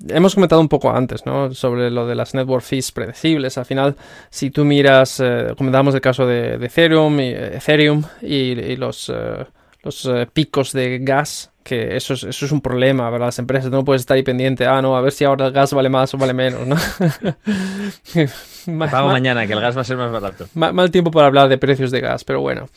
hemos 0.10 0.36
comentado 0.36 0.62
un 0.62 0.70
poco 0.70 0.92
antes, 0.92 1.26
¿no? 1.26 1.54
Sobre 1.54 1.90
lo 1.90 2.06
de 2.08 2.16
las 2.16 2.34
network 2.34 2.64
fees 2.64 2.92
predecibles. 2.92 3.58
Al 3.58 3.66
final, 3.66 3.96
si 4.30 4.52
tú 4.52 4.66
miras, 4.66 5.20
eh, 5.20 5.54
comentábamos 5.58 5.96
el 5.96 6.02
caso 6.02 6.26
de, 6.26 6.56
Ethereum 6.56 7.20
y, 7.20 7.30
Ethereum 7.30 8.04
y, 8.22 8.76
los, 8.76 9.10
eh, 9.10 9.46
los 9.84 10.06
eh, 10.06 10.28
picos 10.32 10.74
de 10.74 11.00
gas, 11.00 11.52
que 11.68 11.98
eso 11.98 12.14
es, 12.14 12.24
eso 12.24 12.46
es 12.46 12.52
un 12.54 12.62
problema 12.62 13.12
para 13.12 13.26
las 13.26 13.40
empresas. 13.40 13.70
No 13.70 13.84
puedes 13.84 14.04
estar 14.04 14.16
ahí 14.16 14.24
pendiente, 14.24 14.66
ah, 14.66 14.82
no, 14.82 14.96
a 14.96 15.02
ver 15.02 15.12
si 15.12 15.26
ahora 15.26 15.48
el 15.48 15.52
gas 15.52 15.74
vale 15.74 15.90
más 15.90 16.14
o 16.14 16.18
vale 16.18 16.34
menos, 16.34 16.66
¿no? 16.66 16.78
Pago 18.90 19.10
mañana, 19.10 19.46
que 19.46 19.52
el 19.52 19.60
gas 19.60 19.76
va 19.76 19.82
a 19.82 19.84
ser 19.84 19.98
más 19.98 20.10
barato. 20.10 20.48
Mal, 20.54 20.92
tiempo 20.92 21.12
para 21.12 21.28
hablar 21.28 21.50
de 21.50 21.58
precios 21.58 21.92
de 21.92 22.00
gas, 22.00 22.24
pero 22.24 22.40
bueno. 22.40 22.70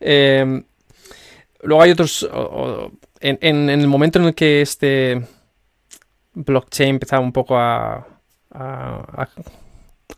Em, 0.00 0.64
luego 1.60 1.82
hay 1.82 1.90
otros... 1.90 2.26
en 3.20 3.68
el 3.68 3.86
momento 3.86 4.18
en 4.18 4.24
el 4.24 4.34
que 4.34 4.62
este 4.62 5.20
blockchain 6.32 6.88
empezaba 6.88 7.22
un 7.22 7.32
poco 7.32 7.58
a, 7.58 8.06
a, 8.50 9.28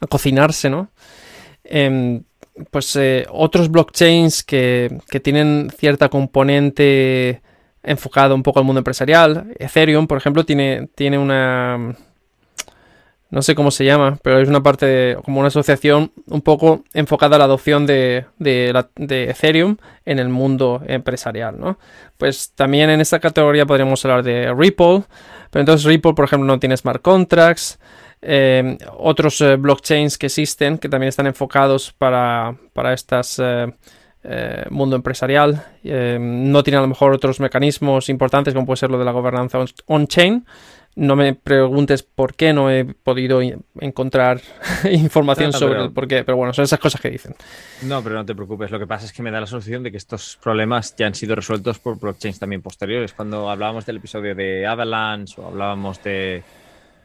cocinarse, 0.08 0.70
¿no? 0.70 0.88
Em, 1.64 2.22
pues 2.70 2.94
eh, 2.94 3.26
otros 3.28 3.72
blockchains 3.72 4.44
que, 4.44 5.00
que, 5.10 5.18
tienen 5.18 5.72
cierta 5.76 6.08
componente 6.08 7.42
enfocado 7.84 8.34
un 8.34 8.42
poco 8.42 8.58
al 8.58 8.64
mundo 8.64 8.80
empresarial. 8.80 9.54
Ethereum, 9.58 10.06
por 10.06 10.18
ejemplo, 10.18 10.44
tiene, 10.44 10.88
tiene 10.94 11.18
una 11.18 11.94
no 13.34 13.42
sé 13.42 13.56
cómo 13.56 13.72
se 13.72 13.84
llama, 13.84 14.16
pero 14.22 14.38
es 14.38 14.48
una 14.48 14.62
parte 14.62 15.16
como 15.24 15.40
una 15.40 15.48
asociación 15.48 16.12
un 16.28 16.40
poco 16.40 16.84
enfocada 16.94 17.34
a 17.34 17.38
la 17.40 17.46
adopción 17.46 17.84
de, 17.84 18.26
Ethereum 18.38 19.76
en 20.04 20.20
el 20.20 20.28
mundo 20.28 20.80
empresarial, 20.86 21.58
¿no? 21.58 21.76
Pues 22.16 22.52
también 22.54 22.90
en 22.90 23.00
esta 23.00 23.18
categoría 23.18 23.66
podríamos 23.66 24.04
hablar 24.04 24.22
de 24.22 24.54
Ripple, 24.54 25.02
pero 25.50 25.60
entonces 25.60 25.84
Ripple, 25.84 26.14
por 26.14 26.26
ejemplo, 26.26 26.46
no 26.46 26.60
tiene 26.60 26.76
smart 26.76 27.02
contracts. 27.02 27.80
Eh, 28.22 28.78
otros 28.98 29.40
eh, 29.40 29.56
blockchains 29.56 30.16
que 30.16 30.26
existen 30.26 30.78
que 30.78 30.88
también 30.88 31.08
están 31.08 31.26
enfocados 31.26 31.92
para, 31.92 32.54
para 32.72 32.92
estas 32.92 33.40
eh, 33.42 33.66
mundo 34.70 34.96
empresarial. 34.96 35.62
no 35.82 36.62
tienen 36.62 36.78
a 36.78 36.82
lo 36.82 36.88
mejor 36.88 37.12
otros 37.12 37.40
mecanismos 37.40 38.08
importantes 38.08 38.54
como 38.54 38.66
puede 38.66 38.78
ser 38.78 38.90
lo 38.90 38.98
de 38.98 39.04
la 39.04 39.12
gobernanza 39.12 39.58
on-chain. 39.86 40.44
No 40.96 41.16
me 41.16 41.34
preguntes 41.34 42.04
por 42.04 42.34
qué 42.34 42.52
no 42.52 42.70
he 42.70 42.84
podido 42.84 43.40
encontrar 43.80 44.40
información 44.90 45.52
sobre 45.52 45.82
el 45.82 45.90
por 45.90 46.06
qué, 46.06 46.22
pero 46.22 46.36
bueno, 46.36 46.52
son 46.52 46.64
esas 46.64 46.78
cosas 46.78 47.00
que 47.00 47.10
dicen. 47.10 47.34
No, 47.82 48.00
pero 48.02 48.14
no 48.14 48.24
te 48.24 48.34
preocupes. 48.34 48.70
Lo 48.70 48.78
que 48.78 48.86
pasa 48.86 49.04
es 49.06 49.12
que 49.12 49.20
me 49.20 49.32
da 49.32 49.40
la 49.40 49.46
solución 49.46 49.82
de 49.82 49.90
que 49.90 49.96
estos 49.96 50.38
problemas 50.40 50.94
ya 50.96 51.08
han 51.08 51.14
sido 51.16 51.34
resueltos 51.34 51.80
por 51.80 51.98
blockchains 51.98 52.38
también 52.38 52.62
posteriores. 52.62 53.12
Cuando 53.12 53.50
hablábamos 53.50 53.86
del 53.86 53.96
episodio 53.96 54.36
de 54.36 54.66
Avalanche 54.66 55.40
o 55.40 55.48
hablábamos 55.48 56.00
de. 56.04 56.44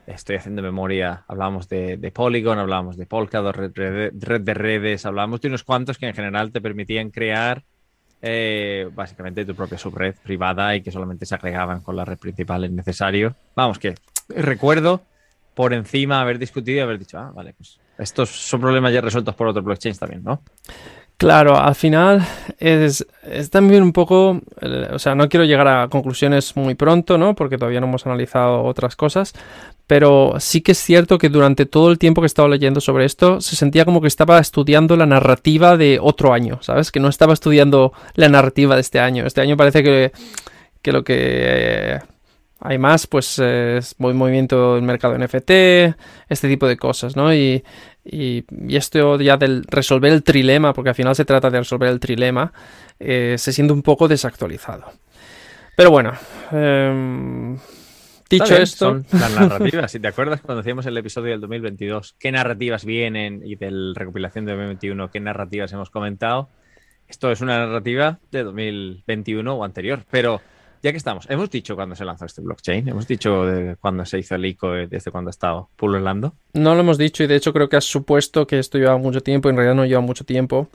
Estoy 0.09 0.37
haciendo 0.37 0.63
memoria. 0.63 1.23
Hablábamos 1.27 1.69
de, 1.69 2.11
Polygon, 2.13 2.57
hablábamos 2.57 2.97
de 2.97 3.05
Polkadot, 3.05 3.55
red, 3.55 4.11
red 4.19 4.41
de 4.41 4.53
redes, 4.55 5.05
hablábamos 5.05 5.39
de 5.39 5.49
unos 5.49 5.63
cuantos 5.63 5.99
que 5.99 6.07
en 6.07 6.15
general 6.15 6.51
te 6.51 6.61
permitían 6.61 7.11
crear 7.11 7.63
eh, 8.21 8.89
básicamente 8.93 9.45
tu 9.45 9.53
propia 9.53 9.77
subred 9.77 10.15
privada 10.23 10.75
y 10.75 10.81
que 10.81 10.91
solamente 10.91 11.27
se 11.27 11.35
agregaban 11.35 11.81
con 11.81 11.95
la 11.95 12.05
red 12.05 12.17
principal 12.17 12.63
en 12.63 12.75
necesario. 12.75 13.35
Vamos, 13.55 13.77
que 13.77 13.95
recuerdo 14.29 15.03
por 15.53 15.73
encima 15.73 16.21
haber 16.21 16.39
discutido 16.39 16.77
y 16.79 16.81
haber 16.81 16.97
dicho, 16.97 17.19
ah, 17.19 17.31
vale, 17.31 17.53
pues 17.53 17.79
estos 17.99 18.29
son 18.29 18.61
problemas 18.61 18.91
ya 18.91 19.01
resueltos 19.01 19.35
por 19.35 19.47
otros 19.47 19.63
blockchains 19.63 19.99
también, 19.99 20.23
¿no? 20.23 20.41
Claro, 21.19 21.57
al 21.57 21.75
final 21.75 22.25
es, 22.59 23.05
es, 23.23 23.49
también 23.49 23.83
un 23.83 23.91
poco, 23.91 24.39
o 24.93 24.99
sea, 24.99 25.15
no 25.15 25.27
quiero 25.27 25.45
llegar 25.45 25.67
a 25.67 25.89
conclusiones 25.89 26.55
muy 26.55 26.75
pronto, 26.75 27.17
¿no? 27.17 27.35
Porque 27.35 27.57
todavía 27.57 27.81
no 27.81 27.87
hemos 27.87 28.05
analizado 28.05 28.63
otras 28.63 28.95
cosas, 28.95 29.33
pero 29.85 30.35
sí 30.39 30.61
que 30.61 30.71
es 30.71 30.77
cierto 30.77 31.17
que 31.17 31.27
durante 31.27 31.65
todo 31.65 31.91
el 31.91 31.99
tiempo 31.99 32.21
que 32.21 32.25
he 32.25 32.27
estado 32.27 32.47
leyendo 32.47 32.79
sobre 32.79 33.03
esto, 33.03 33.41
se 33.41 33.57
sentía 33.57 33.83
como 33.83 33.99
que 33.99 34.07
estaba 34.07 34.39
estudiando 34.39 34.95
la 34.95 35.05
narrativa 35.07 35.75
de 35.75 35.99
otro 36.01 36.31
año, 36.31 36.59
¿sabes? 36.61 36.89
Que 36.89 37.01
no 37.01 37.09
estaba 37.09 37.33
estudiando 37.33 37.91
la 38.15 38.29
narrativa 38.29 38.75
de 38.75 38.81
este 38.81 39.01
año. 39.01 39.25
Este 39.25 39.41
año 39.41 39.57
parece 39.57 39.83
que, 39.83 40.13
lo 40.89 41.03
que 41.03 41.15
eh, 41.17 41.99
hay 42.61 42.77
más, 42.77 43.07
pues 43.07 43.39
es 43.39 43.93
movimiento 43.97 44.75
del 44.75 44.83
mercado 44.83 45.17
NFT, 45.17 45.51
este 46.29 46.47
tipo 46.47 46.65
de 46.65 46.77
cosas, 46.77 47.17
¿no? 47.17 47.33
Y, 47.33 47.61
y, 48.11 48.45
esto 48.75 49.19
ya 49.19 49.37
del 49.37 49.63
resolver 49.65 50.11
el 50.11 50.23
trilema, 50.23 50.73
porque 50.73 50.89
al 50.89 50.95
final 50.95 51.15
se 51.15 51.25
trata 51.25 51.49
de 51.49 51.59
resolver 51.59 51.89
el 51.89 51.99
trilema, 51.99 52.51
eh, 52.99 53.35
se 53.37 53.53
siente 53.53 53.73
un 53.73 53.81
poco 53.81 54.07
desactualizado. 54.07 54.91
Pero 55.75 55.91
bueno, 55.91 56.13
eh, 56.51 57.55
Dicho 58.29 58.55
esto. 58.55 58.85
Son 58.85 59.05
las 59.11 59.33
narrativas. 59.33 59.91
Si 59.91 59.99
te 59.99 60.07
acuerdas 60.07 60.41
cuando 60.41 60.61
hacíamos 60.61 60.85
el 60.85 60.95
episodio 60.97 61.31
del 61.31 61.41
2022, 61.41 62.15
qué 62.19 62.31
narrativas 62.31 62.85
vienen 62.85 63.41
y 63.43 63.55
de 63.55 63.71
la 63.71 63.93
recopilación 63.95 64.45
de 64.45 64.51
2021, 64.51 65.09
qué 65.09 65.19
narrativas 65.19 65.73
hemos 65.73 65.89
comentado. 65.89 66.49
Esto 67.07 67.31
es 67.31 67.41
una 67.41 67.57
narrativa 67.57 68.19
de 68.31 68.43
2021 68.43 69.51
o 69.51 69.63
anterior, 69.63 70.03
pero 70.11 70.41
ya 70.81 70.91
que 70.91 70.97
estamos, 70.97 71.29
hemos 71.29 71.49
dicho 71.49 71.75
cuándo 71.75 71.95
se 71.95 72.05
lanzó 72.05 72.25
este 72.25 72.41
blockchain, 72.41 72.87
hemos 72.87 73.07
dicho 73.07 73.45
cuándo 73.81 74.05
se 74.05 74.19
hizo 74.19 74.35
el 74.35 74.45
ICO, 74.45 74.71
desde 74.71 75.11
cuándo 75.11 75.29
ha 75.29 75.31
estado 75.31 75.69
pululando. 75.75 76.33
No 76.53 76.73
lo 76.75 76.81
hemos 76.81 76.97
dicho 76.97 77.23
y 77.23 77.27
de 77.27 77.35
hecho 77.35 77.51
creo 77.51 77.67
que 77.67 77.77
has 77.77 77.85
supuesto 77.85 78.47
que 78.47 78.59
esto 78.59 78.77
lleva 78.77 78.97
mucho 78.97 79.21
tiempo, 79.21 79.49
en 79.49 79.57
realidad 79.57 79.75
no 79.75 79.85
lleva 79.85 80.01
mucho 80.01 80.23
tiempo. 80.23 80.69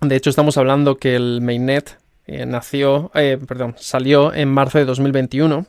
De 0.00 0.16
hecho 0.16 0.30
estamos 0.30 0.58
hablando 0.58 0.96
que 0.96 1.14
el 1.14 1.40
mainnet 1.40 1.98
eh, 2.26 2.46
nació, 2.46 3.10
eh, 3.14 3.38
perdón, 3.46 3.74
salió 3.78 4.32
en 4.32 4.48
marzo 4.48 4.78
de 4.78 4.84
2021 4.84 5.66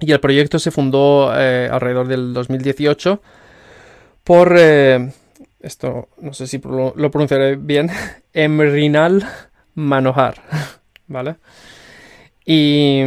y 0.00 0.12
el 0.12 0.20
proyecto 0.20 0.58
se 0.58 0.70
fundó 0.70 1.32
eh, 1.34 1.68
alrededor 1.70 2.08
del 2.08 2.34
2018 2.34 3.22
por, 4.24 4.56
esto 5.60 6.08
no 6.20 6.32
sé 6.32 6.46
si 6.46 6.58
lo 6.58 7.10
pronunciaré 7.10 7.56
bien, 7.56 7.90
Emrinal 8.32 9.26
Manohar, 9.74 10.42
¿vale? 11.06 11.36
Y 12.44 13.02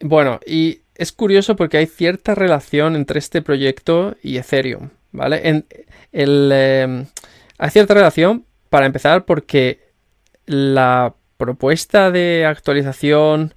bueno, 0.00 0.40
y 0.46 0.80
es 0.94 1.12
curioso 1.12 1.56
porque 1.56 1.78
hay 1.78 1.86
cierta 1.86 2.34
relación 2.34 2.96
entre 2.96 3.18
este 3.18 3.42
proyecto 3.42 4.16
y 4.22 4.38
Ethereum, 4.38 4.90
¿vale? 5.12 5.48
En, 5.48 5.66
el, 6.12 6.50
em, 6.52 7.06
hay 7.58 7.70
cierta 7.70 7.94
relación, 7.94 8.44
para 8.70 8.86
empezar, 8.86 9.24
porque 9.24 9.80
la 10.46 11.14
propuesta 11.36 12.10
de 12.10 12.46
actualización 12.46 13.54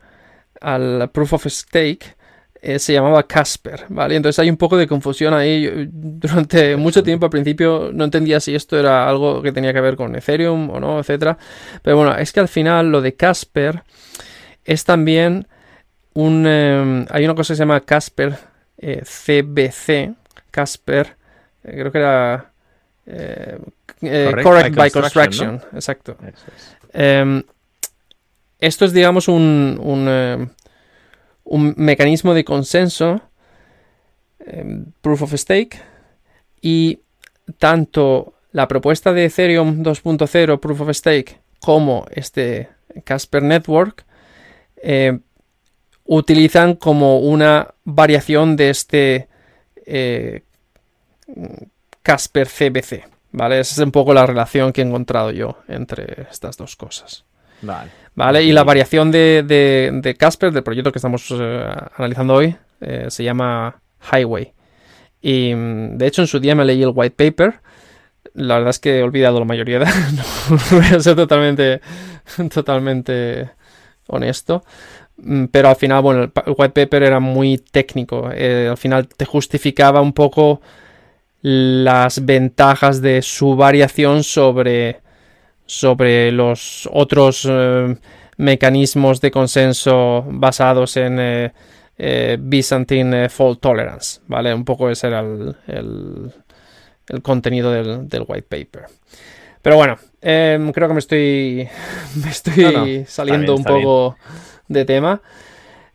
al 0.61 1.09
Proof 1.11 1.33
of 1.33 1.45
Stake 1.47 2.15
eh, 2.61 2.77
se 2.77 2.93
llamaba 2.93 3.25
Casper, 3.25 3.85
¿vale? 3.89 4.15
Entonces 4.15 4.37
hay 4.39 4.49
un 4.49 4.57
poco 4.57 4.75
de 4.75 4.87
confusión 4.87 5.33
ahí. 5.33 5.87
durante 5.91 6.75
mucho 6.75 7.03
tiempo 7.03 7.25
al 7.25 7.29
principio 7.29 7.91
no 7.93 8.03
entendía 8.03 8.39
si 8.41 8.53
esto 8.53 8.77
era 8.77 9.07
algo 9.07 9.41
que 9.41 9.53
tenía 9.53 9.73
que 9.73 9.79
ver 9.79 9.95
con 9.95 10.15
Ethereum 10.15 10.69
o 10.69 10.79
no, 10.79 10.99
etcétera. 10.99 11.37
Pero 11.81 11.97
bueno, 11.97 12.15
es 12.17 12.33
que 12.33 12.41
al 12.41 12.49
final 12.49 12.91
lo 12.91 13.01
de 13.01 13.15
Casper 13.15 13.83
es 14.69 14.85
también 14.85 15.47
un... 16.13 16.45
Em, 16.45 17.05
hay 17.09 17.25
una 17.25 17.33
cosa 17.33 17.53
que 17.53 17.57
se 17.57 17.61
llama 17.61 17.81
Casper 17.81 18.37
CBC, 18.77 19.89
eh, 19.89 20.13
Casper, 20.51 21.15
eh, 21.63 21.71
creo 21.71 21.91
que 21.91 21.97
era... 21.97 22.51
correct, 24.43 24.75
by 24.75 24.91
Construction, 24.91 25.59
exacto. 25.73 26.15
Em, 26.93 27.43
esto 28.59 28.85
es, 28.85 28.93
digamos, 28.93 29.27
un, 29.27 29.79
un, 29.81 30.05
eh, 30.07 30.47
un 31.45 31.73
mecanismo 31.75 32.35
de 32.35 32.45
consenso, 32.45 33.21
em, 34.45 34.85
proof 35.01 35.23
of 35.23 35.33
stake, 35.33 35.81
y 36.61 36.99
tanto 37.57 38.35
la 38.51 38.67
propuesta 38.67 39.13
de 39.13 39.25
Ethereum 39.25 39.81
2.0 39.83 40.59
proof 40.59 40.81
of 40.81 40.89
stake 40.91 41.39
como 41.59 42.05
este 42.11 42.69
Casper 43.03 43.41
Network 43.41 44.05
em, 44.81 45.21
utilizan 46.05 46.75
como 46.75 47.19
una 47.19 47.73
variación 47.83 48.55
de 48.55 48.69
este 48.69 49.27
eh, 49.85 50.43
Casper 52.01 52.47
CBC. 52.47 53.07
¿Vale? 53.31 53.59
Esa 53.59 53.73
es 53.73 53.79
un 53.79 53.91
poco 53.91 54.13
la 54.13 54.25
relación 54.25 54.73
que 54.73 54.81
he 54.81 54.85
encontrado 54.85 55.31
yo 55.31 55.59
entre 55.67 56.27
estas 56.31 56.57
dos 56.57 56.75
cosas. 56.75 57.25
Vale. 57.61 57.91
¿Vale? 58.15 58.43
Y 58.43 58.51
la 58.51 58.63
variación 58.63 59.11
de, 59.11 60.15
Casper, 60.17 60.51
del 60.51 60.63
proyecto 60.63 60.91
que 60.91 60.97
estamos 60.97 61.31
eh, 61.31 61.69
analizando 61.95 62.33
hoy, 62.33 62.55
eh, 62.81 63.05
se 63.09 63.23
llama 63.23 63.81
Highway. 64.11 64.53
Y 65.21 65.53
mm, 65.53 65.97
de 65.97 66.07
hecho 66.07 66.21
en 66.21 66.27
su 66.27 66.39
día 66.39 66.55
me 66.55 66.65
leí 66.65 66.81
el 66.81 66.93
white 66.95 67.15
paper 67.15 67.59
La 68.33 68.55
verdad 68.55 68.69
es 68.69 68.79
que 68.79 68.99
he 68.99 69.03
olvidado 69.03 69.39
la 69.39 69.45
mayoría 69.45 69.79
de... 69.79 69.85
no, 70.15 70.57
voy 70.71 70.85
a 70.85 70.99
ser 70.99 71.15
totalmente, 71.15 71.81
totalmente 72.53 73.51
honesto. 74.09 74.63
Mm, 75.17 75.45
pero 75.45 75.69
al 75.69 75.75
final, 75.75 76.01
bueno, 76.01 76.23
el, 76.23 76.31
white 76.57 76.69
paper 76.69 77.03
era 77.03 77.19
muy 77.19 77.57
técnico. 77.57 78.29
Eh, 78.33 78.67
al 78.69 78.77
final 78.77 79.07
te 79.07 79.25
justificaba 79.25 80.01
un 80.01 80.13
poco 80.13 80.61
las 81.41 82.25
ventajas 82.25 83.01
de 83.01 83.21
su 83.21 83.55
variación 83.55 84.23
sobre, 84.23 85.01
sobre 85.65 86.31
los 86.31 86.89
otros 86.91 87.47
eh, 87.49 87.95
mecanismos 88.37 89.21
de 89.21 89.31
consenso 89.31 90.25
basados 90.29 90.97
en 90.97 91.51
eh, 91.97 92.37
Byzantine 92.39 93.29
Fault 93.29 93.61
Tolerance. 93.61 94.21
¿Vale? 94.27 94.53
Un 94.53 94.65
poco 94.65 94.89
ese 94.89 95.07
era 95.07 95.19
el, 95.21 95.55
el, 95.67 97.21
contenido 97.21 97.71
del, 97.71 98.25
white 98.27 98.47
paper. 98.47 98.85
Pero 99.61 99.75
bueno, 99.75 99.97
em, 100.21 100.71
creo 100.71 100.87
que 100.87 100.93
me 100.93 100.99
estoy, 100.99 101.69
me 102.23 102.29
estoy 102.29 103.05
saliendo 103.07 103.55
un 103.55 103.63
poco 103.63 104.17
de 104.67 104.85
tema. 104.85 105.21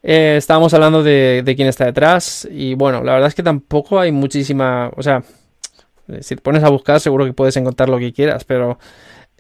Eh, 0.02 0.36
estábamos 0.36 0.74
hablando 0.74 1.02
de, 1.02 1.42
quién 1.56 1.66
está 1.66 1.86
detrás 1.86 2.46
y 2.50 2.74
bueno, 2.74 3.02
la 3.02 3.14
verdad 3.14 3.28
es 3.28 3.34
que 3.34 3.42
tampoco 3.42 3.98
hay 3.98 4.12
muchísima, 4.12 4.90
o 4.96 5.02
sea, 5.02 5.22
si 6.20 6.36
te 6.36 6.42
pones 6.42 6.62
a 6.62 6.68
buscar 6.68 7.00
seguro 7.00 7.24
que 7.24 7.32
puedes 7.32 7.56
encontrar 7.56 7.88
lo 7.88 7.98
que 7.98 8.12
quieras, 8.12 8.44
pero 8.44 8.78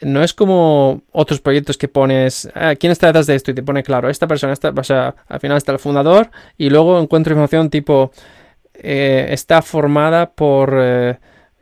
no 0.00 0.22
es 0.22 0.32
como 0.32 1.02
otros 1.12 1.42
proyectos 1.42 1.76
que 1.76 1.88
pones, 1.88 2.48
ah, 2.54 2.74
¿quién 2.76 2.92
está 2.92 3.08
detrás 3.08 3.26
de 3.26 3.34
esto? 3.34 3.50
Y 3.50 3.54
te 3.54 3.62
pone 3.62 3.82
claro, 3.82 4.08
esta 4.08 4.26
persona, 4.26 4.54
está, 4.54 4.70
o 4.70 4.84
sea, 4.84 5.14
al 5.28 5.40
final 5.40 5.58
está 5.58 5.72
el 5.72 5.78
fundador 5.78 6.30
y 6.56 6.70
luego 6.70 6.98
encuentro 6.98 7.32
información 7.32 7.68
tipo, 7.68 8.10
eh, 8.74 9.26
está 9.30 9.60
formada 9.60 10.30
por... 10.30 10.78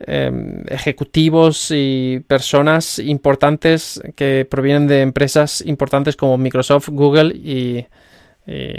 Eh, 0.06 0.26
em, 0.26 0.64
ejecutivos 0.68 1.70
y 1.70 2.20
personas 2.26 2.98
importantes 2.98 4.00
que 4.14 4.46
provienen 4.48 4.86
de 4.86 5.00
empresas 5.00 5.62
importantes 5.66 6.16
como 6.16 6.38
Microsoft, 6.38 6.88
Google 6.90 7.34
y, 7.34 7.86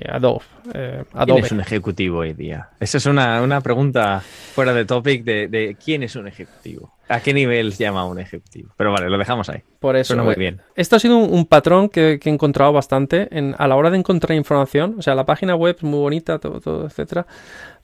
Adobe. 0.09 0.43
Eh, 0.73 1.03
¿Quién 1.25 1.37
es 1.37 1.51
un 1.53 1.61
ejecutivo 1.61 2.19
hoy 2.19 2.33
día? 2.33 2.69
Esa 2.81 2.97
es 2.97 3.05
una, 3.05 3.61
pregunta 3.61 4.21
fuera 4.53 4.73
de 4.73 4.83
topic 4.83 5.23
de, 5.23 5.77
quién 5.83 6.03
es 6.03 6.15
un 6.15 6.27
ejecutivo. 6.27 6.93
¿A 7.07 7.21
qué 7.21 7.33
nivel 7.33 7.71
se 7.73 7.83
llama 7.83 8.05
un 8.05 8.19
ejecutivo? 8.19 8.73
Pero 8.75 8.91
vale, 8.91 9.09
lo 9.09 9.17
dejamos 9.17 9.49
ahí. 9.49 9.61
Por 9.79 9.95
eso. 9.95 10.21
muy 10.21 10.35
bien. 10.35 10.61
Esto 10.75 10.97
ha 10.97 10.99
sido 10.99 11.17
un, 11.17 11.45
patrón 11.45 11.87
que, 11.87 12.19
he 12.21 12.29
encontrado 12.29 12.73
bastante 12.73 13.27
en, 13.31 13.55
a 13.57 13.67
la 13.67 13.75
hora 13.75 13.89
de 13.89 13.97
encontrar 13.97 14.35
información. 14.37 14.95
O 14.99 15.01
sea, 15.01 15.15
la 15.15 15.25
página 15.25 15.55
web 15.55 15.75
es 15.77 15.83
muy 15.83 15.99
bonita, 15.99 16.39
todo, 16.39 16.59
todo 16.59 16.85
etcétera. 16.85 17.25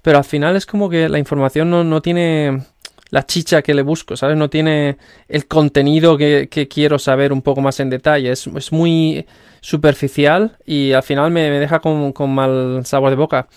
Pero 0.02 0.18
al 0.18 0.24
final 0.24 0.56
es 0.56 0.66
como 0.66 0.90
que 0.90 1.08
la 1.08 1.20
información 1.20 1.70
no, 1.70 1.84
no 1.84 2.02
tiene 2.02 2.62
la 3.10 3.26
chicha 3.26 3.62
que 3.62 3.74
le 3.74 3.82
busco, 3.82 4.16
¿sabes? 4.16 4.38
No 4.38 4.50
tiene 4.50 4.98
el 5.28 5.48
contenido 5.48 6.18
que, 6.18 6.48
quiero 6.70 7.00
saber 7.00 7.34
un 7.34 7.42
poco 7.42 7.62
más 7.62 7.80
en 7.80 7.90
detalle. 7.90 8.32
Es, 8.32 8.48
es 8.48 8.72
muy 8.72 9.26
superficial 9.62 10.58
y 10.66 10.94
al 10.94 11.04
final 11.04 11.32
me, 11.32 11.50
deja 11.50 11.80
con, 11.80 12.14
mal 12.30 12.82
sabor 12.86 13.10
de 13.10 13.16
boca. 13.16 13.48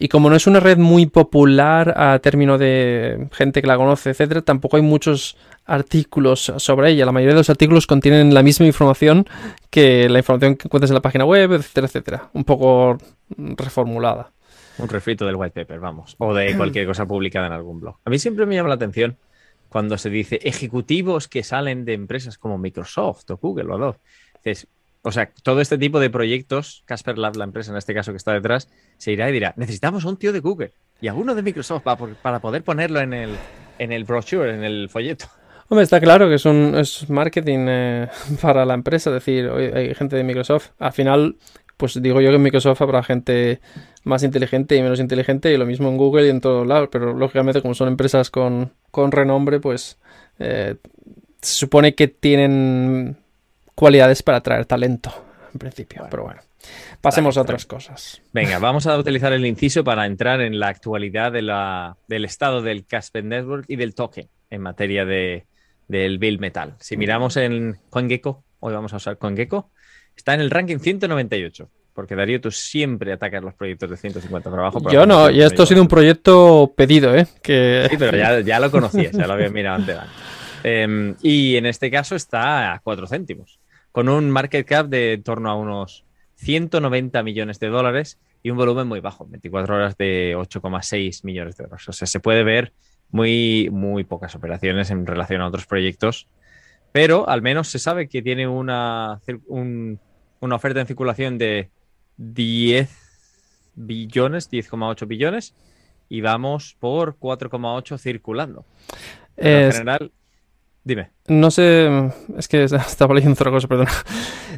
Y 0.00 0.08
como 0.08 0.30
no 0.30 0.36
es 0.36 0.46
una 0.46 0.60
red 0.60 0.78
muy 0.78 1.06
popular 1.06 1.92
a 1.96 2.20
término 2.20 2.56
de 2.56 3.28
gente 3.32 3.60
que 3.60 3.66
la 3.66 3.76
conoce, 3.76 4.10
etcétera, 4.10 4.42
tampoco 4.42 4.76
hay 4.76 4.82
muchos 4.82 5.36
artículos 5.66 6.52
sobre 6.58 6.90
ella. 6.90 7.04
La 7.04 7.12
mayoría 7.12 7.34
de 7.34 7.40
los 7.40 7.50
artículos 7.50 7.86
contienen 7.86 8.32
la 8.32 8.44
misma 8.44 8.66
información 8.66 9.26
que 9.70 10.08
la 10.08 10.18
información 10.18 10.54
que 10.54 10.68
encuentras 10.68 10.90
en 10.90 10.94
la 10.94 11.02
página 11.02 11.24
web, 11.24 11.52
etcétera, 11.52 11.86
etcétera. 11.88 12.30
Un 12.32 12.44
poco 12.44 12.98
reformulada. 13.36 14.30
Un 14.78 14.88
refrito 14.88 15.26
del 15.26 15.36
white 15.36 15.60
paper, 15.60 15.80
vamos. 15.80 16.14
O 16.18 16.32
de 16.34 16.56
cualquier 16.56 16.86
cosa 16.86 17.06
publicada 17.06 17.48
en 17.48 17.52
algún 17.52 17.80
blog. 17.80 17.96
A 18.04 18.10
mí 18.10 18.18
siempre 18.18 18.46
me 18.46 18.54
llama 18.54 18.68
la 18.68 18.76
atención 18.76 19.16
cuando 19.68 19.98
se 19.98 20.10
dice 20.10 20.40
ejecutivos 20.42 21.28
que 21.28 21.42
salen 21.42 21.84
de 21.84 21.94
empresas 21.94 22.38
como 22.38 22.58
Microsoft 22.58 23.30
o 23.30 23.36
Google 23.36 23.66
o 23.66 23.74
Adobe. 23.74 23.98
o 25.02 25.12
sea, 25.12 25.30
todo 25.42 25.60
este 25.60 25.78
tipo 25.78 26.00
de 26.00 26.10
proyectos, 26.10 26.82
Casper 26.86 27.18
Lab, 27.18 27.36
la 27.36 27.44
empresa 27.44 27.70
en 27.70 27.76
este 27.76 27.94
caso 27.94 28.12
que 28.12 28.16
está 28.16 28.32
detrás, 28.32 28.68
se 28.96 29.12
irá 29.12 29.28
y 29.28 29.32
dirá, 29.32 29.52
necesitamos 29.56 30.04
un 30.04 30.16
tío 30.16 30.32
de 30.32 30.40
Google 30.40 30.72
y 31.00 31.08
alguno 31.08 31.34
de 31.34 31.42
Microsoft 31.42 31.82
para, 31.82 32.40
poder 32.40 32.62
ponerlo 32.62 33.00
en 33.00 33.12
el, 33.12 33.36
en 33.78 33.92
el 33.92 34.04
brochure, 34.04 34.54
en 34.54 34.64
el 34.64 34.88
folleto. 34.88 35.26
Hombre, 35.68 35.84
está 35.84 36.00
claro 36.00 36.28
que 36.28 36.36
es 36.36 36.46
un 36.46 36.74
es 36.76 37.08
marketing 37.10 37.66
eh, 37.68 38.08
para 38.40 38.64
la 38.64 38.74
empresa, 38.74 39.10
es 39.10 39.14
decir, 39.14 39.50
hay 39.50 39.94
gente 39.94 40.16
de 40.16 40.24
Microsoft. 40.24 40.70
Al 40.78 40.92
final, 40.92 41.36
pues 41.76 42.00
digo 42.00 42.20
yo 42.20 42.30
que 42.30 42.36
en 42.36 42.42
Microsoft 42.42 42.80
habrá 42.80 43.02
gente 43.02 43.60
más 44.04 44.22
inteligente 44.22 44.76
y 44.76 44.82
menos 44.82 45.00
inteligente, 45.00 45.52
y 45.52 45.56
lo 45.56 45.66
mismo 45.66 45.88
en 45.88 45.96
Google 45.96 46.26
y 46.26 46.30
en 46.30 46.40
todos 46.40 46.66
lados, 46.66 46.88
pero 46.90 47.14
lógicamente 47.14 47.62
como 47.62 47.74
son 47.74 47.88
empresas 47.88 48.30
con, 48.30 48.72
renombre, 48.92 49.60
pues 49.60 49.98
eh, 50.38 50.76
se 51.40 51.54
supone 51.54 51.94
que 51.94 52.08
tienen 52.08 53.16
cualidades 53.74 54.22
para 54.22 54.38
atraer 54.38 54.66
talento, 54.66 55.12
en 55.52 55.58
principio, 55.58 56.06
pero 56.10 56.24
bueno. 56.24 56.40
Pasemos 57.00 57.38
a 57.38 57.42
otras 57.42 57.64
cosas. 57.64 58.20
Venga, 58.32 58.58
vamos 58.60 58.86
a 58.86 58.98
utilizar 58.98 59.32
el 59.32 59.46
inciso 59.46 59.84
para 59.84 60.06
entrar 60.06 60.40
en 60.40 60.58
la 60.58 60.68
actualidad 60.68 61.30
de 61.32 61.42
la, 61.42 61.96
del 62.08 62.24
estado 62.24 62.62
del 62.62 62.84
Casper 62.84 63.24
Network 63.24 63.66
y 63.68 63.76
del 63.76 63.94
token 63.94 64.28
en 64.50 64.60
materia 64.62 65.04
de, 65.04 65.46
del 65.86 66.18
Bill 66.18 66.40
Metal. 66.40 66.74
Si 66.80 66.96
miramos 66.96 67.36
en 67.36 67.78
CoinGecko, 67.90 68.44
hoy 68.60 68.72
vamos 68.72 68.92
a 68.92 68.96
usar 68.96 69.18
CoinGecko, 69.18 69.70
Está 70.18 70.34
en 70.34 70.40
el 70.40 70.50
ranking 70.50 70.78
198. 70.78 71.70
Porque 71.98 72.14
Darío, 72.14 72.40
tú 72.40 72.52
siempre 72.52 73.12
atacas 73.12 73.42
los 73.42 73.54
proyectos 73.54 73.90
de 73.90 73.96
150 73.96 74.48
para 74.50 74.62
abajo. 74.62 74.88
Yo 74.88 75.04
no, 75.04 75.28
y 75.30 75.42
esto 75.42 75.64
ha 75.64 75.66
sido 75.66 75.82
un 75.82 75.88
proyecto 75.88 76.72
pedido, 76.76 77.12
¿eh? 77.12 77.24
Sí, 77.24 77.96
pero 77.98 78.16
ya, 78.40 78.60
lo 78.60 78.70
conocías, 78.70 79.10
ya 79.10 79.26
lo 79.26 79.32
habías 79.32 79.50
mirado 79.50 79.78
antes. 79.78 79.96
Em, 80.62 81.16
y 81.22 81.56
en 81.56 81.66
este 81.66 81.90
caso 81.90 82.14
está 82.14 82.72
a 82.72 82.78
4 82.78 83.08
céntimos, 83.08 83.58
con 83.90 84.08
un 84.08 84.30
market 84.30 84.64
cap 84.64 84.86
de 84.86 85.14
en 85.14 85.24
torno 85.24 85.50
a 85.50 85.56
unos 85.56 86.04
190 86.36 87.20
millones 87.24 87.58
de 87.58 87.66
dólares 87.66 88.20
y 88.44 88.50
un 88.50 88.58
volumen 88.58 88.86
muy 88.86 89.00
bajo, 89.00 89.26
24 89.26 89.74
horas 89.74 89.96
de 89.96 90.36
8,6 90.36 91.24
millones 91.24 91.56
de 91.56 91.64
dólares. 91.64 91.88
O 91.88 91.92
sea, 91.92 92.06
se 92.06 92.20
puede 92.20 92.44
ver 92.44 92.72
muy, 93.10 93.70
muy 93.72 94.04
pocas 94.04 94.36
operaciones 94.36 94.92
en 94.92 95.04
relación 95.04 95.40
a 95.40 95.48
otros 95.48 95.66
proyectos, 95.66 96.28
pero 96.92 97.28
al 97.28 97.42
menos 97.42 97.66
se 97.66 97.80
sabe 97.80 98.08
que 98.08 98.22
tiene 98.22 98.46
una, 98.46 99.20
un, 99.48 99.98
una 100.38 100.54
oferta 100.54 100.80
en 100.80 100.86
circulación 100.86 101.38
de 101.38 101.70
10 102.18 102.90
billones, 103.74 104.50
10,8 104.50 105.06
billones, 105.06 105.54
y 106.08 106.20
vamos 106.20 106.76
por 106.78 107.18
4,8 107.18 107.98
circulando. 107.98 108.64
en 109.36 109.72
general, 109.72 110.12
dime. 110.84 111.10
No 111.28 111.50
sé, 111.50 112.10
es 112.36 112.48
que 112.48 112.64
estaba 112.64 113.14
leyendo 113.14 113.34
otra 113.34 113.50
cosa, 113.50 113.68
perdón. 113.68 113.86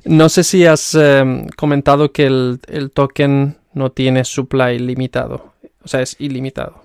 No 0.04 0.28
sé 0.28 0.42
si 0.42 0.64
has 0.64 0.94
em, 0.94 1.46
comentado 1.56 2.12
que 2.12 2.26
el, 2.26 2.90
token 2.92 3.56
no 3.74 3.92
tiene 3.92 4.24
supply 4.24 4.78
limitado, 4.78 5.52
o 5.82 5.88
sea, 5.88 6.00
es 6.00 6.16
ilimitado. 6.18 6.82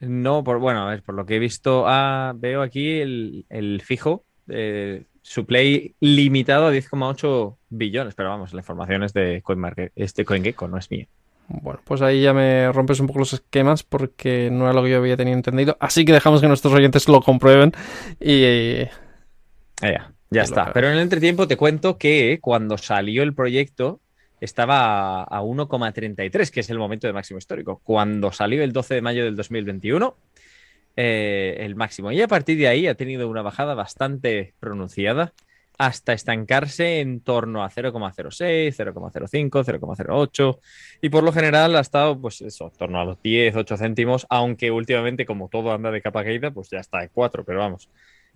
No, 0.00 0.44
por, 0.44 0.58
bueno, 0.58 0.82
a 0.82 0.90
ver, 0.90 1.02
por 1.02 1.16
lo 1.16 1.26
que 1.26 1.36
he 1.36 1.38
visto, 1.40 1.84
ah, 1.86 2.32
veo 2.36 2.62
aquí 2.62 3.00
el, 3.00 3.46
el 3.48 3.82
fijo 3.82 4.24
eh, 4.48 5.04
su 5.28 5.44
play 5.44 5.94
limitado 6.00 6.66
a 6.66 6.72
10,8 6.72 7.56
billones, 7.68 8.14
pero 8.14 8.30
vamos, 8.30 8.54
la 8.54 8.60
información 8.60 9.02
es 9.02 9.12
de 9.12 9.42
CoinMarket, 9.42 9.92
este 9.94 10.24
CoinGecko, 10.24 10.68
no 10.68 10.78
es 10.78 10.90
mía. 10.90 11.06
Bueno, 11.48 11.80
pues 11.84 12.00
ahí 12.00 12.22
ya 12.22 12.32
me 12.32 12.72
rompes 12.72 12.98
un 13.00 13.08
poco 13.08 13.18
los 13.18 13.34
esquemas 13.34 13.82
porque 13.82 14.48
no 14.50 14.64
era 14.64 14.72
lo 14.72 14.82
que 14.82 14.90
yo 14.90 14.96
había 14.96 15.18
tenido 15.18 15.36
entendido. 15.36 15.76
Así 15.80 16.06
que 16.06 16.12
dejamos 16.12 16.40
que 16.40 16.48
nuestros 16.48 16.72
oyentes 16.72 17.08
lo 17.08 17.20
comprueben 17.20 17.72
y... 18.18 18.84
ya, 19.82 20.12
ya 20.30 20.42
está. 20.42 20.72
Pero 20.72 20.88
en 20.88 20.94
el 20.94 21.00
entretiempo 21.00 21.46
te 21.46 21.58
cuento 21.58 21.98
que 21.98 22.38
cuando 22.40 22.78
salió 22.78 23.22
el 23.22 23.34
proyecto 23.34 24.00
estaba 24.40 25.24
a 25.24 25.42
1,33, 25.42 26.50
que 26.50 26.60
es 26.60 26.70
el 26.70 26.78
momento 26.78 27.06
de 27.06 27.12
máximo 27.12 27.36
histórico. 27.36 27.82
Cuando 27.84 28.32
salió 28.32 28.62
el 28.62 28.72
12 28.72 28.94
de 28.94 29.02
mayo 29.02 29.24
del 29.24 29.36
2021 29.36 30.16
eh, 31.00 31.64
el 31.64 31.76
máximo. 31.76 32.10
Y 32.10 32.20
a 32.20 32.26
partir 32.26 32.58
de 32.58 32.66
ahí 32.66 32.88
ha 32.88 32.96
tenido 32.96 33.28
una 33.28 33.40
bajada 33.40 33.74
bastante 33.74 34.54
pronunciada 34.58 35.32
hasta 35.78 36.12
estancarse 36.12 36.98
en 36.98 37.20
torno 37.20 37.62
a 37.62 37.70
0,06, 37.70 38.74
0,05, 38.74 39.64
0,08 39.64 40.58
y 41.00 41.08
por 41.08 41.22
lo 41.22 41.32
general 41.32 41.76
ha 41.76 41.80
estado 41.80 42.20
pues 42.20 42.40
eso, 42.40 42.64
en 42.72 42.78
torno 42.78 43.00
a 43.00 43.04
los 43.04 43.22
10, 43.22 43.54
8 43.54 43.76
céntimos, 43.76 44.26
aunque 44.28 44.72
últimamente 44.72 45.24
como 45.24 45.48
todo 45.48 45.72
anda 45.72 45.92
de 45.92 46.02
capa 46.02 46.24
caída, 46.24 46.50
pues 46.50 46.68
ya 46.68 46.80
está 46.80 46.98
de 46.98 47.10
4, 47.10 47.44
pero 47.44 47.60
vamos, 47.60 47.88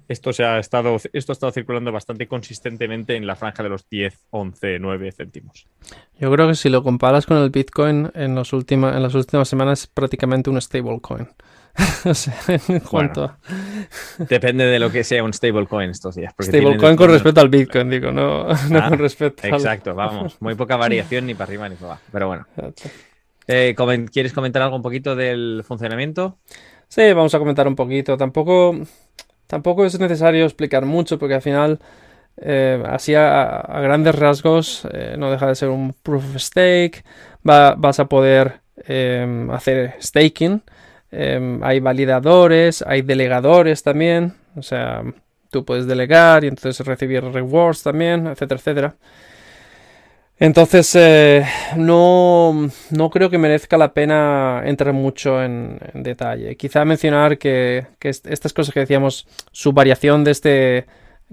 esto, 0.08 0.32
se 0.32 0.44
ha 0.44 0.58
estado, 0.58 0.96
esto 1.12 1.32
ha 1.32 1.34
estado 1.34 1.52
circulando 1.52 1.92
bastante 1.92 2.26
consistentemente 2.26 3.16
en 3.16 3.26
la 3.26 3.36
franja 3.36 3.62
de 3.62 3.68
los 3.68 3.88
10, 3.88 4.26
11, 4.30 4.78
9 4.78 5.12
céntimos. 5.12 5.66
Yo 6.18 6.30
creo 6.30 6.48
que 6.48 6.54
si 6.54 6.68
lo 6.68 6.82
comparas 6.82 7.26
con 7.26 7.36
el 7.38 7.50
Bitcoin 7.50 8.10
en, 8.14 8.34
los 8.34 8.52
última, 8.52 8.96
en 8.96 9.02
las 9.02 9.14
últimas 9.14 9.48
semanas 9.48 9.82
es 9.82 9.86
prácticamente 9.86 10.50
un 10.50 10.60
stablecoin. 10.60 11.28
o 12.04 12.12
sea, 12.12 12.34
en 12.68 12.80
cuanto 12.80 13.34
Depende 14.28 14.66
de 14.66 14.78
lo 14.78 14.92
que 14.92 15.04
sea 15.04 15.24
un 15.24 15.32
stablecoin 15.32 15.90
estos 15.90 16.16
días. 16.16 16.34
Stablecoin 16.38 16.96
con 16.96 17.10
respecto 17.10 17.40
al 17.40 17.48
Bitcoin, 17.48 17.90
digo, 17.90 18.12
no, 18.12 18.46
no 18.70 18.78
ah, 18.78 18.88
con 18.88 18.98
respecto 18.98 19.46
Exacto, 19.46 19.94
vamos. 19.94 20.36
Muy 20.40 20.54
poca 20.54 20.76
variación 20.76 21.26
ni 21.26 21.34
para 21.34 21.44
arriba 21.48 21.68
ni 21.68 21.76
para 21.76 21.92
abajo. 21.92 22.02
Pero 22.12 22.26
bueno. 22.26 22.46
Eh, 23.48 23.74
¿Quieres 24.12 24.32
comentar 24.32 24.62
algo 24.62 24.76
un 24.76 24.82
poquito 24.82 25.16
del 25.16 25.64
funcionamiento? 25.66 26.38
Sí, 26.88 27.12
vamos 27.12 27.34
a 27.34 27.38
comentar 27.38 27.66
un 27.66 27.74
poquito. 27.74 28.16
Tampoco 28.16 28.78
tampoco 29.52 29.84
es 29.84 30.00
necesario 30.00 30.46
explicar 30.46 30.86
mucho 30.86 31.18
porque 31.18 31.34
al 31.34 31.42
final, 31.42 31.78
eh, 32.38 32.82
así 32.86 33.14
a, 33.14 33.62
grandes 33.82 34.14
rasgos, 34.14 34.88
eh, 34.90 35.16
no 35.18 35.30
deja 35.30 35.46
de 35.46 35.54
ser 35.54 35.68
un 35.68 35.92
proof 36.02 36.24
of 36.24 36.40
stake. 36.40 37.04
vas 37.42 38.00
a 38.00 38.06
poder 38.06 38.62
em, 38.86 39.50
hacer 39.50 39.94
staking. 40.00 40.62
Em, 41.10 41.62
hay 41.62 41.80
validadores, 41.80 42.82
hay 42.86 43.02
delegadores 43.02 43.82
también. 43.82 44.36
O 44.56 44.62
sea, 44.62 45.02
tú 45.50 45.66
puedes 45.66 45.86
delegar 45.86 46.44
y 46.44 46.48
entonces 46.48 46.86
recibir 46.86 47.22
rewards 47.22 47.82
también, 47.82 48.28
etcétera, 48.28 48.58
etcétera. 48.58 48.94
Entonces, 50.42 50.92
eh, 50.96 51.46
no, 51.76 52.68
creo 53.12 53.30
que 53.30 53.38
merezca 53.38 53.76
la 53.76 53.94
pena 53.94 54.62
entrar 54.64 54.92
mucho 54.92 55.40
en, 55.40 55.78
detalle. 55.94 56.56
Quizá 56.56 56.84
mencionar 56.84 57.38
que, 57.38 57.86
estas 58.00 58.52
cosas 58.52 58.74
que 58.74 58.80
decíamos, 58.80 59.28
su 59.52 59.72
variación 59.72 60.24
de 60.24 60.30
este 60.32 60.86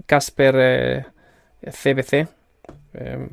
Casper 0.06 1.06
CBC, 1.60 2.12
eh, 2.14 2.28
em, 2.94 3.30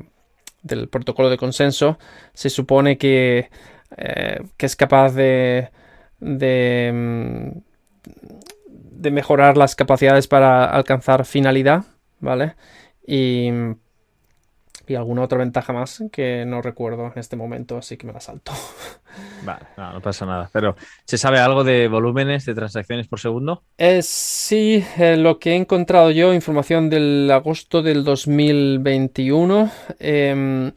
del 0.64 0.88
protocolo 0.88 1.30
de 1.30 1.36
consenso, 1.38 1.96
se 2.34 2.50
supone 2.50 2.98
que, 2.98 3.48
eh, 3.96 4.40
que 4.56 4.66
es 4.66 4.74
capaz 4.74 5.12
de, 5.12 5.70
de, 6.18 6.88
em, 6.88 7.52
de 8.64 9.10
mejorar 9.12 9.56
las 9.56 9.76
capacidades 9.76 10.26
para 10.26 10.64
alcanzar 10.64 11.24
finalidad, 11.24 11.84
¿vale? 12.18 12.56
Y 13.06 13.52
y 14.88 14.94
alguna 14.94 15.22
otra 15.22 15.38
ventaja 15.38 15.72
más 15.72 16.02
que 16.10 16.44
no 16.46 16.62
recuerdo 16.62 17.06
en 17.06 17.18
este 17.18 17.36
momento, 17.36 17.76
así 17.76 17.96
que 17.96 18.06
me 18.06 18.12
la 18.12 18.20
salto. 18.20 18.52
Vale, 19.44 19.66
no, 19.76 20.00
pasa 20.00 20.26
nada. 20.26 20.48
Pero, 20.52 20.76
¿se 21.04 21.18
sabe 21.18 21.38
algo 21.38 21.64
de 21.64 21.88
volúmenes 21.88 22.44
de 22.46 22.54
transacciones 22.54 23.08
por 23.08 23.20
segundo? 23.20 23.62
Eh, 23.76 24.00
sí, 24.02 24.84
eh, 24.98 25.16
lo 25.16 25.38
que 25.38 25.52
he 25.52 25.56
encontrado 25.56 26.10
yo, 26.10 26.32
información 26.32 26.88
del 26.90 27.30
agosto 27.30 27.82
del 27.82 28.04
2021, 28.04 29.70
em, 29.98 30.72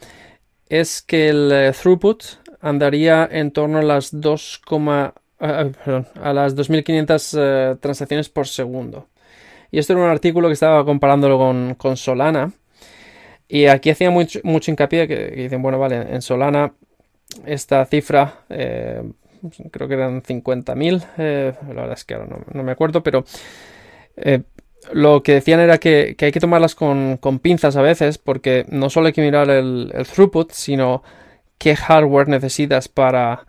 es 0.69 1.01
que 1.01 1.29
el 1.29 1.51
eh, 1.51 1.71
throughput 1.71 2.23
andaría 2.61 3.27
en 3.31 3.51
torno 3.51 3.79
a 3.79 3.83
las 3.83 4.09
2, 4.19 4.61
a 5.39 6.33
las 6.33 6.55
2.500 6.55 7.79
transacciones 7.79 8.29
por 8.29 8.47
segundo. 8.47 9.07
Y 9.71 9.79
esto 9.79 9.93
era 9.93 10.03
un 10.03 10.09
artículo 10.09 10.47
que 10.49 10.53
estaba 10.53 10.83
comparándolo 10.85 11.37
con, 11.37 11.75
con 11.75 11.95
Solana. 11.95 12.51
Y 13.53 13.65
aquí 13.65 13.89
hacía 13.89 14.09
mucho, 14.09 14.39
mucho 14.43 14.71
hincapié 14.71 15.09
que, 15.09 15.31
dicen, 15.31 15.61
bueno, 15.61 15.77
vale, 15.77 15.97
en 15.97 16.21
Solana 16.21 16.71
esta 17.45 17.85
cifra, 17.85 18.45
eh, 18.47 19.03
creo 19.71 19.89
que 19.89 19.93
eran 19.93 20.23
50.000, 20.23 21.05
eh, 21.17 21.53
la 21.67 21.73
verdad 21.73 21.91
es 21.91 22.05
que 22.05 22.13
ahora 22.13 22.37
no, 22.53 22.63
me 22.63 22.71
acuerdo, 22.71 23.03
pero 23.03 23.25
eh, 24.15 24.43
lo 24.93 25.21
que 25.21 25.33
decían 25.33 25.59
era 25.59 25.79
que, 25.79 26.15
hay 26.17 26.31
que 26.31 26.39
tomarlas 26.39 26.75
con, 26.75 27.19
pinzas 27.41 27.75
a 27.75 27.81
veces, 27.81 28.17
porque 28.17 28.65
no 28.69 28.89
solo 28.89 29.07
hay 29.07 29.13
que 29.13 29.21
mirar 29.21 29.49
el, 29.49 29.91
throughput, 30.09 30.53
sino 30.53 31.03
qué 31.57 31.75
hardware 31.75 32.29
necesitas 32.29 32.87
para, 32.87 33.45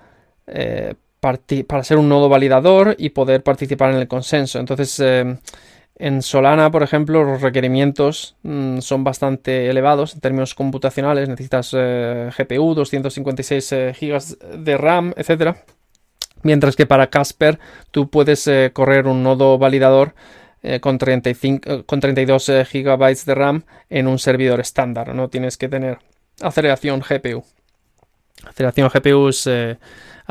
para 1.21 1.85
ser 1.85 1.99
un 1.99 2.09
nodo 2.09 2.29
validador 2.29 2.97
y 2.99 3.11
poder 3.11 3.45
participar 3.45 3.93
en 3.93 3.99
el 3.99 4.09
consenso. 4.09 4.59
Entonces, 4.59 5.01
en 6.03 6.21
Solana, 6.21 6.73
por 6.73 6.83
ejemplo, 6.83 7.23
los 7.23 7.43
requerimientos 7.43 8.35
mm, 8.43 8.81
son 8.81 9.05
bastante 9.05 9.71
elevados 9.71 10.15
en 10.15 10.21
términos 10.21 10.53
computacionales. 10.53 11.29
Necesitas 11.29 11.71
eh, 11.79 12.29
GPU, 12.37 12.75
256 12.75 13.71
GB 14.01 14.59
de 14.65 14.77
RAM, 14.77 15.15
etc. 15.17 15.59
Mientras 16.43 16.75
que 16.75 16.87
para 16.87 17.07
Casper 17.07 17.61
tú 17.93 18.11
puedes 18.11 18.49
eh, 18.49 18.73
correr 18.73 19.07
un 19.07 19.23
nodo 19.23 19.59
validador 19.59 20.17
eh, 20.65 20.81
con, 20.81 20.99
35, 20.99 21.85
con 21.87 22.01
32 22.01 22.51
GB 22.73 23.25
de 23.25 23.35
RAM 23.37 23.63
en 23.89 24.09
un 24.09 24.19
servidor 24.19 24.59
estándar. 24.59 25.15
No 25.15 25.29
tienes 25.29 25.57
que 25.57 25.69
tener 25.69 25.99
aceleración 26.41 27.01
GPU. 27.01 27.45
Aceleración 28.45 28.91
GPU 28.93 29.29
es 29.29 29.49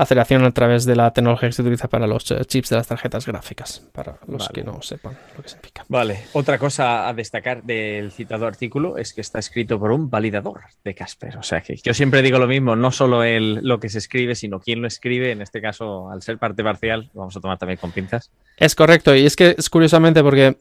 aceleración 0.02 0.44
a 0.44 0.52
través 0.52 0.86
de 0.86 0.96
la 0.96 1.12
tecnología 1.12 1.50
que 1.50 1.54
se 1.54 1.62
utiliza 1.62 1.88
para 1.88 2.08
los 2.08 2.30
eh, 2.32 2.44
chips 2.46 2.70
de 2.70 2.78
las 2.78 2.88
tarjetas 2.88 3.26
gráficas, 3.26 3.88
para 3.92 4.18
los 4.28 4.50
que 4.50 4.64
no 4.64 4.82
sepan 4.82 5.18
lo 5.36 5.44
que 5.44 5.50
significa. 5.50 5.86
Vale, 5.88 6.24
otra 6.34 6.58
cosa 6.58 7.08
a 7.08 7.14
destacar 7.14 7.64
del 7.64 8.12
citado 8.12 8.48
artículo 8.48 8.98
es 8.98 9.14
que 9.14 9.22
está 9.22 9.40
escrito 9.40 9.80
por 9.80 9.92
un 9.92 10.10
validador 10.10 10.62
de 10.84 10.96
Casper. 10.96 11.38
O 11.38 11.44
sea 11.44 11.62
que 11.62 11.76
yo 11.76 11.94
siempre 11.94 12.22
digo 12.22 12.40
lo 12.40 12.48
mismo, 12.48 12.76
no 12.76 12.92
solo 12.92 13.24
el, 13.24 13.60
lo 13.62 13.80
que 13.80 13.90
se 13.90 14.00
escribe, 14.00 14.36
sino 14.36 14.60
quién 14.60 14.82
lo 14.82 14.88
escribe. 14.88 15.32
En 15.32 15.42
este 15.42 15.62
caso, 15.62 16.10
al 16.10 16.22
ser 16.22 16.38
parte 16.38 16.64
parcial, 16.64 17.10
vamos 17.14 17.36
a 17.38 17.40
tomar 17.40 17.58
también 17.58 17.78
con 17.78 17.92
pinzas. 17.92 18.32
Es 18.58 18.76
correcto, 18.76 19.16
y 19.16 19.26
es 19.26 19.36
que 19.36 19.56
es 19.58 19.70
curiosamente 19.70 20.24
porque 20.24 20.58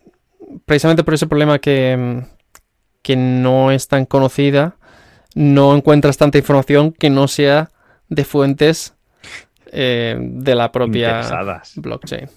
precisamente 0.66 1.04
por 1.04 1.14
ese 1.14 1.26
problema 1.26 1.58
que, 1.58 2.24
que 3.02 3.16
no 3.16 3.70
es 3.70 3.88
tan 3.88 4.06
conocida, 4.06 4.76
no 5.34 5.74
encuentras 5.76 6.16
tanta 6.16 6.38
información 6.38 6.92
que 6.92 7.10
no 7.10 7.28
sea 7.28 7.70
de 8.08 8.24
fuentes 8.24 8.94
eh, 9.72 10.16
de 10.18 10.54
la 10.54 10.70
propia 10.72 11.22
blockchain. 11.76 12.28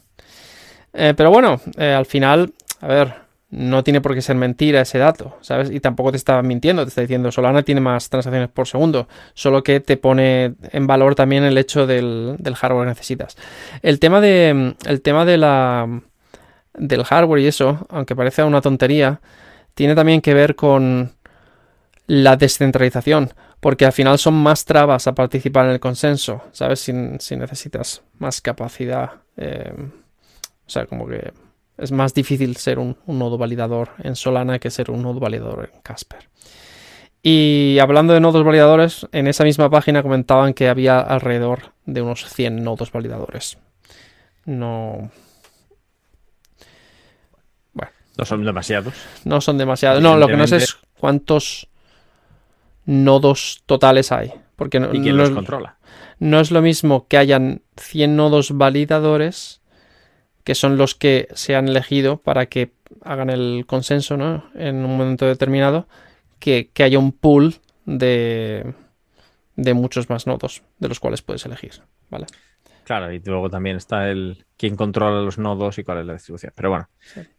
Eh, 0.93 1.13
pero 1.17 1.31
bueno, 1.31 1.59
eh, 1.77 1.91
al 1.91 2.05
final, 2.05 2.53
a 2.81 2.87
ver, 2.87 3.15
no 3.49 3.83
tiene 3.83 4.01
por 4.01 4.13
qué 4.13 4.21
ser 4.21 4.35
mentira 4.35 4.81
ese 4.81 4.99
dato, 4.99 5.37
¿sabes? 5.41 5.71
Y 5.71 5.79
tampoco 5.79 6.11
te 6.11 6.17
está 6.17 6.41
mintiendo, 6.41 6.83
te 6.83 6.89
está 6.89 7.01
diciendo 7.01 7.31
Solana 7.31 7.63
tiene 7.63 7.81
más 7.81 8.09
transacciones 8.09 8.49
por 8.49 8.67
segundo, 8.67 9.07
solo 9.33 9.63
que 9.63 9.79
te 9.79 9.97
pone 9.97 10.55
en 10.71 10.87
valor 10.87 11.15
también 11.15 11.43
el 11.43 11.57
hecho 11.57 11.87
del, 11.87 12.37
hardware 12.55 12.85
que 12.85 12.89
necesitas. 12.89 13.37
El 13.81 13.99
tema 13.99 14.21
de, 14.21 14.75
el 14.85 15.01
tema 15.01 15.25
de 15.25 15.37
la, 15.37 16.01
del 16.73 17.03
hardware 17.03 17.41
y 17.41 17.47
eso, 17.47 17.85
aunque 17.89 18.15
parece 18.15 18.43
una 18.43 18.61
tontería, 18.61 19.21
tiene 19.73 19.95
también 19.95 20.21
que 20.21 20.33
ver 20.33 20.55
con 20.55 21.11
la 22.07 22.35
descentralización 22.35 23.31
porque 23.63 23.85
al 23.85 23.93
final 23.93 24.19
son 24.19 24.33
más 24.33 24.65
trabas 24.65 25.07
a 25.07 25.15
participar 25.15 25.67
en 25.67 25.71
el 25.71 25.79
consenso, 25.79 26.41
¿sabes? 26.51 26.81
Si, 26.81 26.91
necesitas 26.91 28.03
más 28.19 28.41
capacidad. 28.41 29.21
Eh, 29.37 29.73
o 30.65 30.69
sea, 30.69 30.85
como 30.85 31.07
que 31.07 31.31
es 31.77 31.93
más 31.93 32.13
difícil 32.13 32.57
ser 32.57 32.77
un, 32.77 32.97
nodo 33.07 33.37
validador 33.37 33.91
en 33.99 34.17
Solana 34.17 34.59
que 34.59 34.69
ser 34.69 34.91
un 34.91 35.01
nodo 35.01 35.21
validador 35.21 35.71
en 35.73 35.79
Casper. 35.81 36.29
Y 37.21 37.77
hablando 37.79 38.13
de 38.13 38.19
nodos 38.19 38.43
validadores, 38.43 39.07
en 39.13 39.27
esa 39.27 39.45
misma 39.45 39.69
página 39.69 40.03
comentaban 40.03 40.53
que 40.53 40.67
había 40.67 40.99
alrededor 40.99 41.71
de 41.85 42.01
unos 42.01 42.25
100 42.25 42.65
nodos 42.65 42.91
validadores. 42.91 43.57
No. 44.43 45.09
Bueno. 47.71 47.93
No 48.17 48.25
son 48.25 48.43
demasiados. 48.43 48.93
No 49.23 49.39
son 49.39 49.57
demasiados. 49.57 50.01
No, 50.01 50.17
lo 50.17 50.27
que 50.27 50.35
no 50.35 50.47
sé 50.47 50.57
es 50.57 50.77
cuántos 50.99 51.69
nodos 52.85 53.63
totales 53.65 54.11
hay. 54.11 54.33
Porque 54.55 54.79
no, 54.79 54.93
¿Y 54.93 55.01
quién 55.01 55.17
los 55.17 55.31
controla? 55.31 55.77
No 56.19 56.39
es 56.39 56.51
lo 56.51 56.61
mismo 56.61 57.07
que 57.07 57.17
hayan 57.17 57.61
100 57.77 58.15
nodos 58.15 58.55
validadores, 58.55 59.61
que 60.43 60.55
son 60.55 60.77
los 60.77 60.95
que 60.95 61.27
se 61.33 61.55
han 61.55 61.67
elegido 61.67 62.17
para 62.17 62.45
que 62.45 62.71
hagan 63.01 63.29
el 63.29 63.65
consenso 63.65 64.17
¿no? 64.17 64.45
en 64.55 64.77
un 64.77 64.97
momento 64.97 65.25
determinado, 65.25 65.87
que, 66.39 66.69
que 66.73 66.83
haya 66.83 66.99
un 66.99 67.11
pool 67.11 67.55
de, 67.85 68.73
de 69.55 69.73
muchos 69.73 70.09
más 70.09 70.27
nodos 70.27 70.63
de 70.79 70.89
los 70.89 70.99
cuales 70.99 71.21
puedes 71.21 71.45
elegir. 71.45 71.81
¿vale? 72.09 72.27
Claro, 72.83 73.11
y 73.11 73.19
luego 73.19 73.49
también 73.49 73.77
está 73.77 74.09
el 74.09 74.45
quién 74.57 74.75
controla 74.75 75.21
los 75.21 75.37
nodos 75.37 75.77
y 75.77 75.83
cuál 75.83 75.99
es 75.99 76.05
la 76.05 76.13
distribución. 76.13 76.51
Pero 76.55 76.69
bueno, 76.69 76.89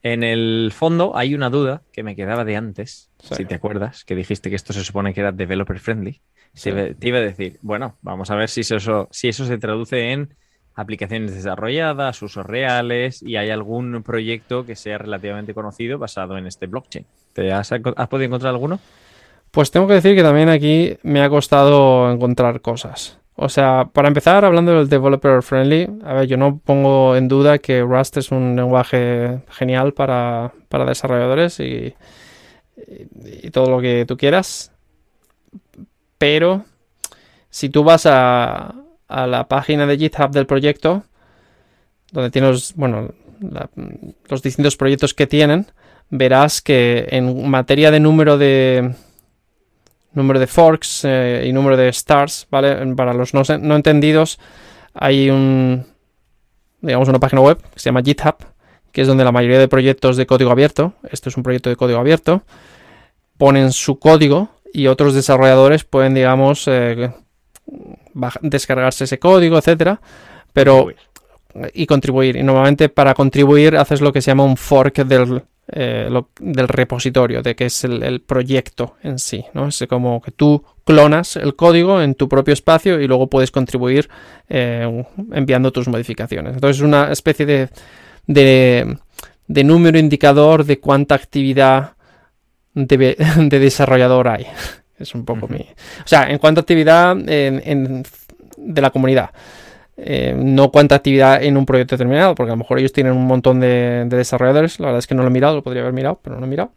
en 0.02 0.22
el 0.22 0.72
fondo 0.74 1.16
hay 1.16 1.34
una 1.34 1.50
duda 1.50 1.82
que 1.92 2.02
me 2.02 2.16
quedaba 2.16 2.44
de 2.44 2.56
antes, 2.56 3.10
si 3.18 3.44
te 3.44 3.54
acuerdas, 3.54 4.04
que 4.04 4.14
dijiste 4.14 4.50
que 4.50 4.56
esto 4.56 4.72
se 4.72 4.84
supone 4.84 5.12
que 5.12 5.20
era 5.20 5.32
developer 5.32 5.78
friendly. 5.78 6.20
te 6.62 6.96
iba 7.00 7.18
a 7.18 7.22
decir, 7.22 7.58
bueno, 7.62 7.96
vamos 8.02 8.30
a 8.30 8.36
ver 8.36 8.48
si 8.48 8.60
eso, 8.60 9.08
si 9.10 9.28
eso 9.28 9.44
se 9.44 9.58
traduce 9.58 10.12
en 10.12 10.34
aplicaciones 10.74 11.34
desarrolladas, 11.34 12.20
usos 12.22 12.44
reales 12.44 13.22
y 13.22 13.36
hay 13.36 13.50
algún 13.50 14.02
proyecto 14.02 14.66
que 14.66 14.76
sea 14.76 14.98
relativamente 14.98 15.54
conocido 15.54 15.98
basado 15.98 16.36
en 16.36 16.46
este 16.46 16.66
blockchain. 16.66 17.06
¿Te 17.32 17.52
has, 17.52 17.70
has 17.72 18.08
podido 18.08 18.26
encontrar 18.26 18.52
alguno? 18.52 18.80
Pues 19.50 19.70
tengo 19.70 19.86
que 19.86 19.94
decir 19.94 20.16
que 20.16 20.22
también 20.22 20.48
aquí 20.48 20.96
me 21.04 21.22
ha 21.22 21.28
costado 21.28 22.10
encontrar 22.10 22.60
cosas. 22.60 23.20
O 23.36 23.48
sea, 23.48 23.90
para 23.92 24.08
empezar, 24.08 24.44
hablando 24.44 24.76
del 24.76 24.88
developer 24.88 25.42
friendly, 25.42 25.88
a 26.04 26.14
ver, 26.14 26.26
yo 26.26 26.36
no 26.36 26.58
pongo 26.58 27.16
en 27.16 27.26
duda 27.26 27.58
que 27.58 27.82
Rust 27.82 28.16
es 28.16 28.30
un 28.30 28.54
lenguaje 28.54 29.40
genial 29.50 29.92
para, 29.92 30.52
desarrolladores 30.86 31.58
y, 31.58 31.94
y, 32.76 33.50
todo 33.50 33.70
lo 33.70 33.80
que 33.80 34.04
tú 34.06 34.16
quieras. 34.16 34.72
Pero 36.16 36.64
si 37.50 37.68
tú 37.68 37.82
vas 37.82 38.06
a, 38.06 38.74
a 39.08 39.26
la 39.26 39.48
página 39.48 39.86
de 39.86 39.98
GitHub 39.98 40.30
del 40.30 40.46
proyecto, 40.46 41.02
donde 42.12 42.30
tienes, 42.30 42.74
bueno, 42.76 43.10
los 44.28 44.42
distintos 44.42 44.76
proyectos 44.76 45.12
que 45.12 45.26
tienen, 45.26 45.66
verás 46.08 46.62
que 46.62 47.08
en 47.10 47.48
materia 47.48 47.90
de 47.90 47.98
número 47.98 48.38
de, 48.38 48.94
número 50.14 50.40
de 50.40 50.46
forks 50.46 51.02
eh, 51.04 51.44
y 51.46 51.52
número 51.52 51.76
de 51.76 51.88
stars, 51.88 52.46
¿vale? 52.50 52.94
Para 52.94 53.12
los 53.12 53.34
no, 53.34 53.42
entendidos, 53.76 54.38
hay 54.94 55.30
un, 55.30 55.86
digamos, 56.80 57.08
una 57.08 57.18
página 57.18 57.42
web 57.42 57.58
que 57.72 57.80
se 57.80 57.86
llama 57.86 58.02
GitHub, 58.02 58.36
que 58.92 59.02
es 59.02 59.08
donde 59.08 59.24
la 59.24 59.32
mayoría 59.32 59.58
de 59.58 59.68
proyectos 59.68 60.16
de 60.16 60.26
código 60.26 60.50
abierto, 60.50 60.94
esto 61.10 61.28
es 61.28 61.36
un 61.36 61.42
proyecto 61.42 61.68
de 61.68 61.76
código 61.76 61.98
abierto, 61.98 62.42
ponen 63.36 63.72
su 63.72 63.98
código 63.98 64.50
y 64.72 64.86
otros 64.86 65.14
desarrolladores 65.14 65.84
pueden, 65.84 66.14
digamos, 66.14 66.66
eh, 66.68 67.10
descargarse 68.42 69.04
ese 69.04 69.18
código, 69.18 69.58
etcétera, 69.58 70.00
pero 70.52 70.88
y 71.72 71.86
contribuir. 71.86 72.36
Y 72.36 72.42
normalmente 72.42 72.88
para 72.88 73.14
contribuir 73.14 73.76
haces 73.76 74.00
lo 74.00 74.12
que 74.12 74.20
se 74.20 74.30
llama 74.30 74.44
un 74.44 74.56
fork 74.56 75.04
del, 75.04 75.42
eh, 75.66 76.10
del 76.40 76.68
repositorio, 76.68 77.42
de 77.42 77.56
que 77.56 77.66
es 77.66 77.84
el, 77.84 78.20
proyecto 78.20 78.96
en 79.02 79.18
sí. 79.18 79.44
¿no? 79.54 79.68
Es 79.68 79.82
como 79.88 80.20
que 80.20 80.30
tú 80.30 80.62
clonas 80.84 81.36
el 81.36 81.56
código 81.56 82.02
en 82.02 82.14
tu 82.14 82.28
propio 82.28 82.52
espacio 82.52 83.00
y 83.00 83.06
luego 83.06 83.28
puedes 83.28 83.50
contribuir 83.50 84.10
eh, 84.48 85.04
enviando 85.32 85.72
tus 85.72 85.88
modificaciones. 85.88 86.54
Entonces 86.54 86.76
es 86.76 86.82
una 86.82 87.10
especie 87.10 87.46
de, 87.46 87.68
de, 88.26 89.64
número 89.64 89.98
indicador 89.98 90.64
de 90.66 90.80
cuánta 90.80 91.14
actividad 91.14 91.92
de, 92.74 93.16
desarrollador 93.48 94.28
hay. 94.28 94.46
Es 94.98 95.14
un 95.14 95.24
poco 95.24 95.48
mi... 95.48 95.60
O 95.60 96.06
sea, 96.06 96.30
en 96.30 96.38
cuanto 96.38 96.60
a 96.60 96.62
actividad 96.62 97.16
de 97.16 98.04
la 98.82 98.90
comunidad. 98.90 99.30
Eh, 99.96 100.34
no 100.36 100.72
cuánta 100.72 100.96
actividad 100.96 101.42
en 101.42 101.56
un 101.56 101.66
proyecto 101.66 101.94
determinado, 101.94 102.34
porque 102.34 102.50
a 102.50 102.54
lo 102.54 102.58
mejor 102.58 102.78
ellos 102.78 102.92
tienen 102.92 103.12
un 103.12 103.26
montón 103.26 103.60
de, 103.60 104.06
desarrolladores. 104.08 104.80
La 104.80 104.86
verdad 104.86 104.98
es 104.98 105.06
que 105.06 105.14
no 105.14 105.22
lo 105.22 105.28
he 105.28 105.32
mirado, 105.32 105.56
lo 105.56 105.62
podría 105.62 105.82
haber 105.82 105.94
mirado, 105.94 106.18
pero 106.22 106.34
no 106.34 106.40
lo 106.40 106.46
he 106.46 106.50
mirado. 106.50 106.72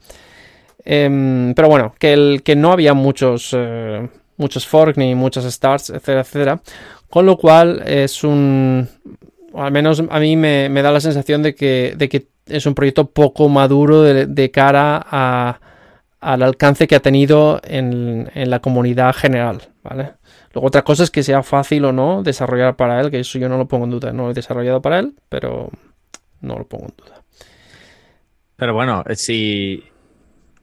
Em, 0.86 1.54
pero 1.56 1.68
bueno, 1.68 1.94
que, 2.00 2.14
el, 2.14 2.44
que 2.44 2.56
no 2.56 2.72
había 2.72 2.94
muchos, 2.94 3.54
eh, 3.58 4.08
muchos 4.38 4.68
forks 4.68 4.98
ni 4.98 5.16
muchos 5.16 5.52
starts, 5.52 5.90
etcétera, 5.90 6.22
etcétera. 6.22 6.62
Con 7.10 7.26
lo 7.26 7.38
cual 7.38 7.84
es 7.86 8.24
un. 8.24 8.88
al 9.56 9.72
menos 9.72 10.04
a 10.10 10.20
mí 10.20 10.36
me, 10.36 10.70
da 10.70 10.92
la 10.92 11.00
sensación 11.00 11.42
de 11.42 11.56
que, 11.56 11.96
de 11.98 12.10
que, 12.10 12.28
es 12.46 12.66
un 12.66 12.76
proyecto 12.76 13.10
poco 13.10 13.50
maduro 13.50 14.04
de, 14.04 14.52
cara 14.52 15.06
a, 15.06 15.60
al 16.22 16.44
alcance 16.44 16.88
que 16.88 16.96
ha 16.96 17.02
tenido 17.02 17.60
en, 17.64 18.32
en 18.36 18.50
la 18.50 18.60
comunidad 18.62 19.14
general, 19.14 19.64
¿vale? 19.84 20.12
Otra 20.54 20.84
cosa 20.84 21.04
es 21.04 21.12
que 21.12 21.24
sea 21.24 21.44
fácil 21.44 21.86
o 21.86 21.92
no 21.92 22.24
desarrollar 22.24 22.76
para 22.76 23.00
él, 23.02 23.12
que 23.12 23.20
eso 23.20 23.40
yo 23.40 23.50
no 23.50 23.58
lo 23.58 23.68
pongo 23.68 23.86
en 23.86 23.92
duda. 23.92 24.14
No 24.14 24.24
lo 24.24 24.32
he 24.32 24.34
desarrollado 24.34 24.82
para 24.82 25.00
él, 25.00 25.16
pero 25.30 25.70
no 26.42 26.58
lo 26.58 26.68
pongo 26.68 26.86
en 26.86 26.94
duda. 26.98 27.24
Pero 28.56 28.74
bueno, 28.74 29.04
si, 29.14 29.84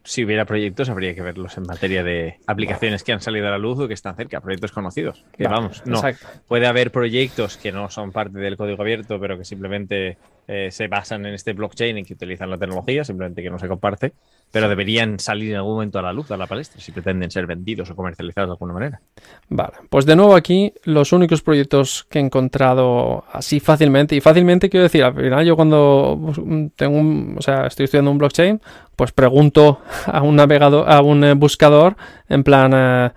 si 0.02 0.24
hubiera 0.24 0.44
proyectos, 0.44 0.88
habría 0.88 1.14
que 1.14 1.22
verlos 1.22 1.56
en 1.56 1.64
materia 1.64 2.02
de 2.02 2.38
aplicaciones 2.46 3.04
que 3.04 3.12
han 3.12 3.20
salido 3.20 3.46
a 3.46 3.50
la 3.50 3.58
luz 3.58 3.78
o 3.78 3.86
que 3.86 3.94
están 3.94 4.16
cerca, 4.16 4.40
proyectos 4.40 4.72
conocidos. 4.72 5.24
Que 5.32 5.46
vamos, 5.46 5.82
no. 5.86 6.02
Puede 6.48 6.66
haber 6.66 6.90
proyectos 6.90 7.56
que 7.56 7.70
no 7.70 7.88
son 7.90 8.10
parte 8.10 8.38
del 8.38 8.56
código 8.56 8.82
abierto, 8.82 9.20
pero 9.20 9.38
que 9.38 9.44
simplemente 9.44 10.18
eh, 10.48 10.70
se 10.72 10.88
basan 10.88 11.24
en 11.26 11.34
este 11.34 11.52
blockchain 11.52 11.98
y 11.98 12.04
que 12.04 12.14
utilizan 12.14 12.50
la 12.50 12.58
tecnología, 12.58 13.04
simplemente 13.04 13.42
que 13.42 13.50
no 13.50 13.58
se 13.58 13.68
comparte 13.68 14.12
pero 14.54 14.68
deberían 14.68 15.18
salir 15.18 15.50
en 15.50 15.56
algún 15.56 15.72
momento 15.72 15.98
a 15.98 16.02
la 16.02 16.12
luz, 16.12 16.30
a 16.30 16.36
la 16.36 16.46
palestra, 16.46 16.80
si 16.80 16.92
pretenden 16.92 17.28
ser 17.28 17.44
vendidos 17.44 17.90
o 17.90 17.96
comercializados 17.96 18.50
de 18.50 18.52
alguna 18.52 18.72
manera. 18.72 19.00
Vale, 19.48 19.72
pues 19.90 20.06
de 20.06 20.14
nuevo 20.14 20.36
aquí 20.36 20.72
los 20.84 21.12
únicos 21.12 21.42
proyectos 21.42 22.06
que 22.08 22.20
he 22.20 22.22
encontrado 22.22 23.24
así 23.32 23.58
fácilmente, 23.58 24.14
y 24.14 24.20
fácilmente 24.20 24.70
quiero 24.70 24.84
decir, 24.84 25.02
al 25.02 25.12
final 25.12 25.44
yo 25.44 25.56
cuando 25.56 26.70
tengo 26.76 26.96
un, 26.96 27.34
o 27.36 27.42
sea, 27.42 27.66
estoy 27.66 27.86
estudiando 27.86 28.12
un 28.12 28.18
blockchain, 28.18 28.60
pues 28.94 29.10
pregunto 29.10 29.80
a 30.06 30.22
un 30.22 30.36
navegador, 30.36 30.88
a 30.88 31.02
un 31.02 31.24
eh, 31.24 31.34
buscador, 31.34 31.96
en 32.28 32.44
plan, 32.44 32.72
eh, 32.76 33.10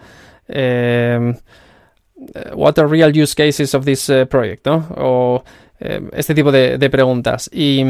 eh, 0.47 1.33
what 2.55 2.79
are 2.79 2.87
real 2.87 3.11
use 3.15 3.35
cases 3.35 3.75
of 3.75 3.85
this 3.85 4.11
project, 4.27 4.65
¿no? 4.65 4.87
O 4.97 5.43
este 5.79 6.33
tipo 6.33 6.51
de, 6.51 6.79
de 6.79 6.89
preguntas. 6.89 7.47
Y 7.53 7.85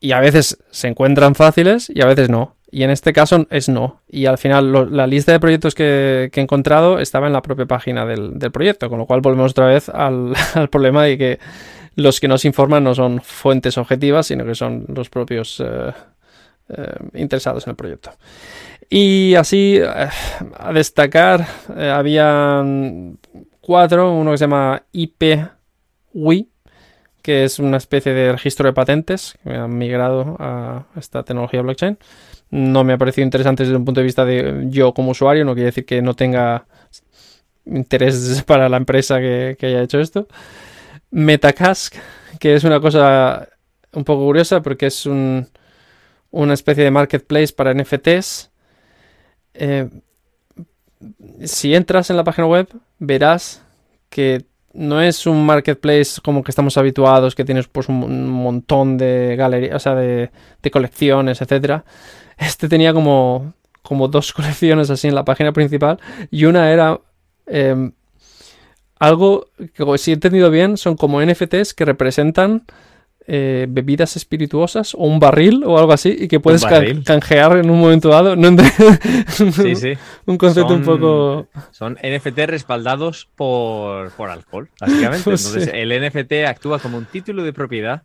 y 0.00 0.12
a 0.12 0.20
veces 0.20 0.58
se 0.70 0.88
encuentran 0.88 1.34
fáciles 1.34 1.90
y 1.92 2.02
a 2.02 2.06
veces 2.06 2.28
no. 2.28 2.56
Y 2.70 2.82
en 2.82 2.90
este 2.90 3.12
caso 3.12 3.46
es 3.50 3.68
no. 3.68 4.02
Y 4.08 4.26
al 4.26 4.38
final 4.38 4.94
la 4.94 5.06
lista 5.06 5.32
de 5.32 5.40
proyectos 5.40 5.74
que, 5.74 6.30
he 6.32 6.40
encontrado 6.40 6.98
estaba 6.98 7.26
en 7.26 7.32
la 7.32 7.42
propia 7.42 7.66
página 7.66 8.04
del, 8.04 8.38
proyecto, 8.52 8.90
con 8.90 8.98
lo 8.98 9.06
cual 9.06 9.20
volvemos 9.20 9.52
otra 9.52 9.66
vez 9.66 9.88
al, 9.92 10.34
problema 10.70 11.04
de 11.04 11.18
que 11.18 11.38
los 11.96 12.20
que 12.20 12.28
nos 12.28 12.44
informan 12.44 12.84
no 12.84 12.94
son 12.94 13.20
fuentes 13.22 13.78
objetivas, 13.78 14.26
sino 14.26 14.44
que 14.44 14.54
son 14.54 14.84
los 14.88 15.08
propios 15.08 15.60
eh, 15.64 15.92
eh, 16.68 16.94
interesados 17.14 17.66
en 17.66 17.70
el 17.70 17.76
proyecto. 17.76 18.10
Y 18.90 19.34
así, 19.34 19.78
eh, 19.82 20.08
a 20.58 20.72
destacar, 20.72 21.46
había 21.76 22.62
cuatro, 23.60 24.12
uno 24.12 24.30
que 24.30 24.38
se 24.38 24.44
llama 24.44 24.82
IPWI, 24.92 26.48
que 27.28 27.44
es 27.44 27.58
una 27.58 27.76
especie 27.76 28.14
de 28.14 28.32
registro 28.32 28.68
de 28.68 28.72
patentes 28.72 29.36
que 29.44 29.50
han 29.50 29.76
migrado 29.76 30.34
a 30.38 30.86
esta 30.96 31.24
tecnología 31.24 31.60
blockchain. 31.60 31.98
No 32.48 32.84
me 32.84 32.94
ha 32.94 32.96
parecido 32.96 33.26
interesante 33.26 33.64
desde 33.64 33.76
un 33.76 33.84
punto 33.84 34.00
de 34.00 34.06
vista 34.06 34.24
de 34.24 34.68
yo 34.70 34.94
como 34.94 35.10
usuario, 35.10 35.44
no 35.44 35.52
quiere 35.52 35.66
decir 35.66 35.84
que 35.84 36.00
no 36.00 36.14
tenga 36.14 36.64
interés 37.66 38.42
para 38.46 38.70
la 38.70 38.78
empresa 38.78 39.18
que, 39.18 39.58
haya 39.60 39.82
hecho 39.82 40.00
esto. 40.00 40.26
Metacask, 41.10 41.96
que 42.40 42.54
es 42.54 42.64
una 42.64 42.80
cosa 42.80 43.46
un 43.92 44.04
poco 44.04 44.24
curiosa 44.24 44.62
porque 44.62 44.86
es 44.86 45.04
una 45.04 46.54
especie 46.54 46.82
de 46.82 46.90
marketplace 46.90 47.52
para 47.52 47.74
NFTs. 47.74 48.50
Eh, 49.52 49.90
si 51.44 51.74
entras 51.74 52.08
en 52.08 52.16
la 52.16 52.24
página 52.24 52.46
web, 52.46 52.68
verás 52.98 53.62
que 54.08 54.46
no 54.78 55.02
es 55.02 55.26
un 55.26 55.44
marketplace 55.44 56.20
como 56.22 56.44
que 56.44 56.52
estamos 56.52 56.78
habituados, 56.78 57.34
que 57.34 57.44
tienes 57.44 57.66
pues 57.66 57.88
un 57.88 58.30
montón 58.30 58.96
de 58.96 59.34
galerías, 59.36 59.74
o 59.74 59.78
sea, 59.80 59.96
de, 59.96 60.30
colecciones, 60.70 61.42
etcétera. 61.42 61.84
Este 62.36 62.68
tenía 62.68 62.94
como, 62.94 63.54
como 63.82 64.06
dos 64.06 64.32
colecciones 64.34 64.88
así 64.88 65.08
en 65.08 65.16
la 65.16 65.24
página 65.24 65.52
principal 65.52 65.98
y 66.30 66.44
una 66.44 66.70
era 66.70 67.00
em, 67.46 67.90
algo 69.00 69.48
que 69.74 69.98
si 69.98 70.12
he 70.12 70.14
entendido 70.14 70.48
bien 70.48 70.76
son 70.76 70.96
como 70.96 71.20
NFTs 71.20 71.74
que 71.74 71.84
representan 71.84 72.62
eh, 73.30 73.66
bebidas 73.68 74.16
espirituosas 74.16 74.94
o 74.94 75.00
un 75.00 75.20
barril 75.20 75.62
o 75.62 75.78
algo 75.78 75.92
así 75.92 76.16
y 76.18 76.28
que 76.28 76.40
puedes 76.40 76.64
canjear 76.64 77.58
en 77.58 77.68
un 77.68 77.78
momento 77.78 78.08
dado. 78.08 78.36
¿No 78.36 78.48
sí, 79.28 79.74
sí. 79.76 79.92
un 80.24 80.38
concepto 80.38 80.72
un 80.72 80.82
poco... 80.82 81.46
Son 81.70 81.98
NFT 82.02 82.38
respaldados 82.46 83.28
por, 83.36 84.10
alcohol, 84.30 84.70
básicamente. 84.80 85.18
Entonces 85.18 85.70
el 85.74 85.90
NFT 85.90 86.46
actúa 86.46 86.78
como 86.78 86.96
un 86.96 87.04
título 87.04 87.42
de 87.42 87.52
propiedad 87.52 88.02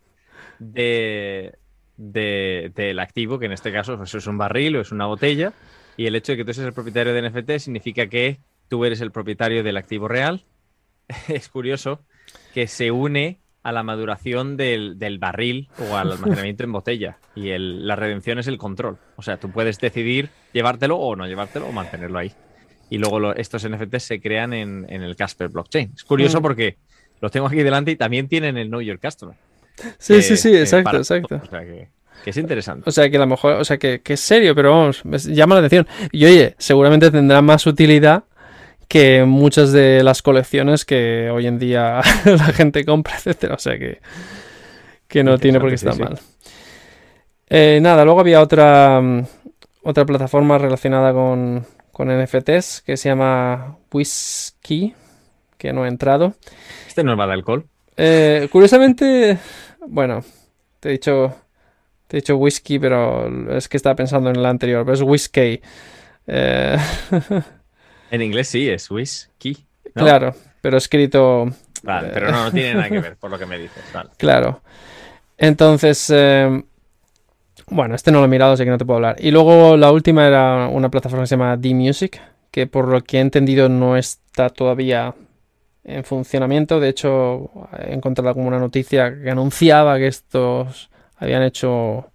de, 0.59 1.53
del 1.95 2.99
activo, 2.99 3.39
que 3.39 3.45
en 3.45 3.53
este 3.53 3.71
caso 3.71 3.95
pues, 3.95 4.13
es 4.13 4.27
un 4.27 4.37
barril 4.37 4.75
o 4.75 4.81
es 4.81 4.91
una 4.91 5.05
botella, 5.05 5.53
y 5.95 6.05
el 6.05 6.17
hecho 6.17 6.33
de 6.33 6.39
que 6.39 6.43
tú 6.43 6.53
seas 6.53 6.67
el 6.67 6.73
propietario 6.73 7.13
de 7.13 7.29
NFT 7.29 7.59
significa 7.59 8.07
que 8.07 8.39
tú 8.67 8.83
eres 8.83 8.99
el 8.99 9.11
propietario 9.11 9.63
del 9.63 9.77
activo 9.77 10.09
real. 10.09 10.43
es 11.29 11.47
curioso 11.47 12.01
que 12.53 12.67
se 12.67 12.91
une 12.91 13.39
a 13.63 13.71
la 13.71 13.81
maduración 13.81 14.57
del, 14.57 15.17
barril 15.19 15.69
o 15.79 15.95
al 15.95 16.11
almacenamiento 16.13 16.63
en 16.63 16.71
botella. 16.71 17.17
Y 17.35 17.57
la 17.57 17.95
redención 17.95 18.39
es 18.39 18.47
el 18.47 18.57
control. 18.57 18.97
O 19.15 19.21
sea, 19.21 19.37
tú 19.37 19.49
puedes 19.49 19.79
decidir 19.79 20.29
llevártelo 20.51 20.97
o 20.97 21.15
no 21.15 21.25
llevártelo 21.25 21.67
o 21.67 21.71
mantenerlo 21.71 22.19
ahí. 22.19 22.31
Y 22.89 22.97
luego 22.97 23.33
estos 23.33 23.67
NFTs 23.67 24.03
se 24.03 24.21
crean 24.21 24.53
en, 24.53 24.85
el 24.89 25.15
Casper 25.15 25.49
blockchain. 25.49 25.93
Es 25.95 26.03
curioso 26.03 26.39
mm. 26.39 26.41
porque 26.43 26.77
los 27.21 27.31
tengo 27.31 27.47
aquí 27.47 27.63
delante 27.63 27.91
y 27.91 27.95
también 27.95 28.27
tienen 28.27 28.57
el 28.57 28.67
Know 28.67 28.81
Your 28.81 28.99
Customer. 28.99 29.35
Sí, 29.97 30.21
sí, 30.21 30.37
sí, 30.37 30.55
exacto, 30.55 30.97
exacto. 30.97 31.41
O 31.43 31.49
sea 31.49 31.61
que, 31.61 31.87
es 32.25 32.37
interesante. 32.37 32.87
O 32.87 32.91
sea 32.91 33.09
que 33.09 33.17
a 33.17 33.21
lo 33.21 33.27
mejor, 33.27 33.53
o 33.53 33.65
sea 33.65 33.77
que, 33.77 34.01
que 34.01 34.13
es 34.13 34.19
serio, 34.19 34.53
pero 34.53 34.71
vamos, 34.71 35.03
me 35.05 35.17
llama 35.17 35.55
la 35.55 35.65
atención. 35.65 35.87
Y 36.11 36.25
oye, 36.25 36.53
seguramente 36.59 37.09
tendrá 37.09 37.41
más 37.41 37.65
utilidad 37.65 38.25
que 38.87 39.25
muchas 39.25 39.71
de 39.71 40.03
las 40.03 40.21
colecciones 40.21 40.85
que 40.85 41.29
hoy 41.29 41.47
en 41.47 41.59
día 41.59 42.01
la 42.25 42.53
gente 42.53 42.85
compra, 42.85 43.15
etcétera. 43.15 43.55
O 43.55 43.59
sea 43.59 43.77
que, 43.77 43.99
que 45.07 45.23
no 45.23 45.37
tiene 45.37 45.59
por 45.59 45.69
qué 45.69 45.75
estar 45.75 45.97
mal. 45.97 46.19
Eh, 47.49 47.79
nada, 47.81 48.03
luego 48.05 48.19
había 48.19 48.41
otra, 48.41 48.99
mm, 49.01 49.25
otra 49.83 50.05
plataforma 50.05 50.57
relacionada 50.57 51.13
con, 51.13 51.65
con 51.91 52.09
NFTs 52.09 52.81
que 52.85 52.97
se 52.97 53.09
llama 53.09 53.77
Whisky, 53.91 54.93
que 55.57 55.73
no 55.73 55.85
he 55.85 55.87
entrado. 55.87 56.33
Este 56.87 57.03
no 57.03 57.15
va 57.15 57.27
de 57.27 57.33
alcohol. 57.33 57.65
Eh, 57.95 58.47
curiosamente, 58.51 59.37
bueno, 59.87 60.23
te 60.79 60.89
he 60.89 60.91
dicho 60.93 61.35
te 62.13 62.17
he 62.17 62.21
dicho 62.21 62.37
whisky, 62.37 62.77
pero 62.77 63.27
es 63.57 63.67
que 63.67 63.77
estaba 63.77 63.95
pensando 63.95 64.29
en 64.29 64.35
el 64.35 64.45
anterior, 64.45 64.83
pero 64.85 64.93
es 64.93 65.01
whisky. 65.01 65.61
Eh, 66.27 66.77
En 68.13 68.21
inglés 68.21 68.47
sí, 68.47 68.69
es 68.69 68.91
whisky. 68.91 69.57
Claro, 69.95 70.35
pero 70.61 70.77
escrito. 70.77 71.47
Vale, 71.81 72.09
pero 72.13 72.31
no, 72.31 72.43
no 72.43 72.51
tiene 72.51 72.75
nada 72.75 72.87
que 72.87 72.99
ver 72.99 73.17
por 73.17 73.31
lo 73.31 73.39
que 73.39 73.47
me 73.47 73.57
dices. 73.57 73.83
Claro. 74.17 74.61
Entonces, 75.35 76.11
eh, 76.13 76.63
bueno, 77.71 77.95
este 77.95 78.11
no 78.11 78.19
lo 78.19 78.25
he 78.25 78.27
mirado, 78.27 78.53
así 78.53 78.63
que 78.63 78.69
no 78.69 78.77
te 78.77 78.85
puedo 78.85 78.97
hablar. 78.97 79.15
Y 79.17 79.31
luego 79.31 79.75
la 79.77 79.91
última 79.91 80.27
era 80.27 80.67
una 80.67 80.91
plataforma 80.91 81.23
que 81.23 81.27
se 81.27 81.37
llama 81.37 81.57
D-Music, 81.57 82.21
que 82.51 82.67
por 82.67 82.87
lo 82.87 83.03
que 83.03 83.17
he 83.17 83.19
entendido 83.19 83.67
no 83.67 83.97
está 83.97 84.49
todavía 84.49 85.15
en 85.83 86.03
funcionamiento. 86.03 86.79
De 86.79 86.89
hecho, 86.89 87.49
he 87.79 87.95
encontrado 87.95 88.35
como 88.35 88.47
una 88.47 88.59
noticia 88.59 89.11
que 89.23 89.31
anunciaba 89.31 89.97
que 89.97 90.05
estos 90.05 90.91
habían 91.17 91.41
hecho, 91.41 92.11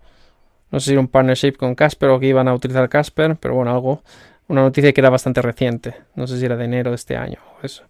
no 0.71 0.79
sé 0.79 0.93
si 0.93 0.97
un 0.97 1.09
partnership 1.09 1.57
con 1.57 1.75
Casper 1.75 2.11
o 2.11 2.21
que 2.21 2.29
iban 2.29 2.47
a 2.47 2.55
utilizar 2.55 2.89
Casper, 2.89 3.35
pero 3.35 3.55
bueno, 3.55 3.73
algo, 3.73 4.05
una 4.49 4.63
noticia 4.63 4.93
que 4.93 5.01
era 5.01 5.11
bastante 5.11 5.43
reciente, 5.43 5.95
no 6.15 6.27
sé 6.27 6.39
si 6.39 6.45
era 6.45 6.57
de 6.57 6.65
enero 6.65 6.91
de 6.91 6.97
este 6.97 7.17
año 7.17 7.39
o 7.61 7.65
eso. 7.65 7.85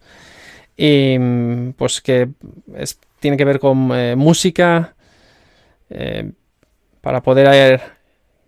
Y 0.77 1.17
mm, 1.19 1.73
pues 1.73 2.01
que 2.01 2.29
tiene 3.21 3.37
que 3.37 3.45
ver 3.45 3.59
con 3.59 3.91
eh, 3.93 4.15
música, 4.17 4.95
eh, 5.91 6.31
para 7.01 7.23
poder, 7.23 7.81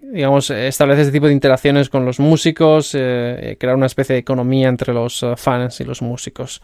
digamos, 0.00 0.50
establecer 0.50 1.02
este 1.02 1.12
tipo 1.12 1.26
de 1.26 1.32
interacciones 1.32 1.88
con 1.88 2.04
los 2.04 2.20
músicos, 2.20 2.94
eh, 2.94 3.56
crear 3.58 3.76
una 3.76 3.86
especie 3.86 4.14
de 4.14 4.20
economía 4.20 4.68
entre 4.68 4.92
los 4.92 5.24
fans 5.36 5.80
y 5.80 5.84
los 5.84 6.02
músicos 6.02 6.62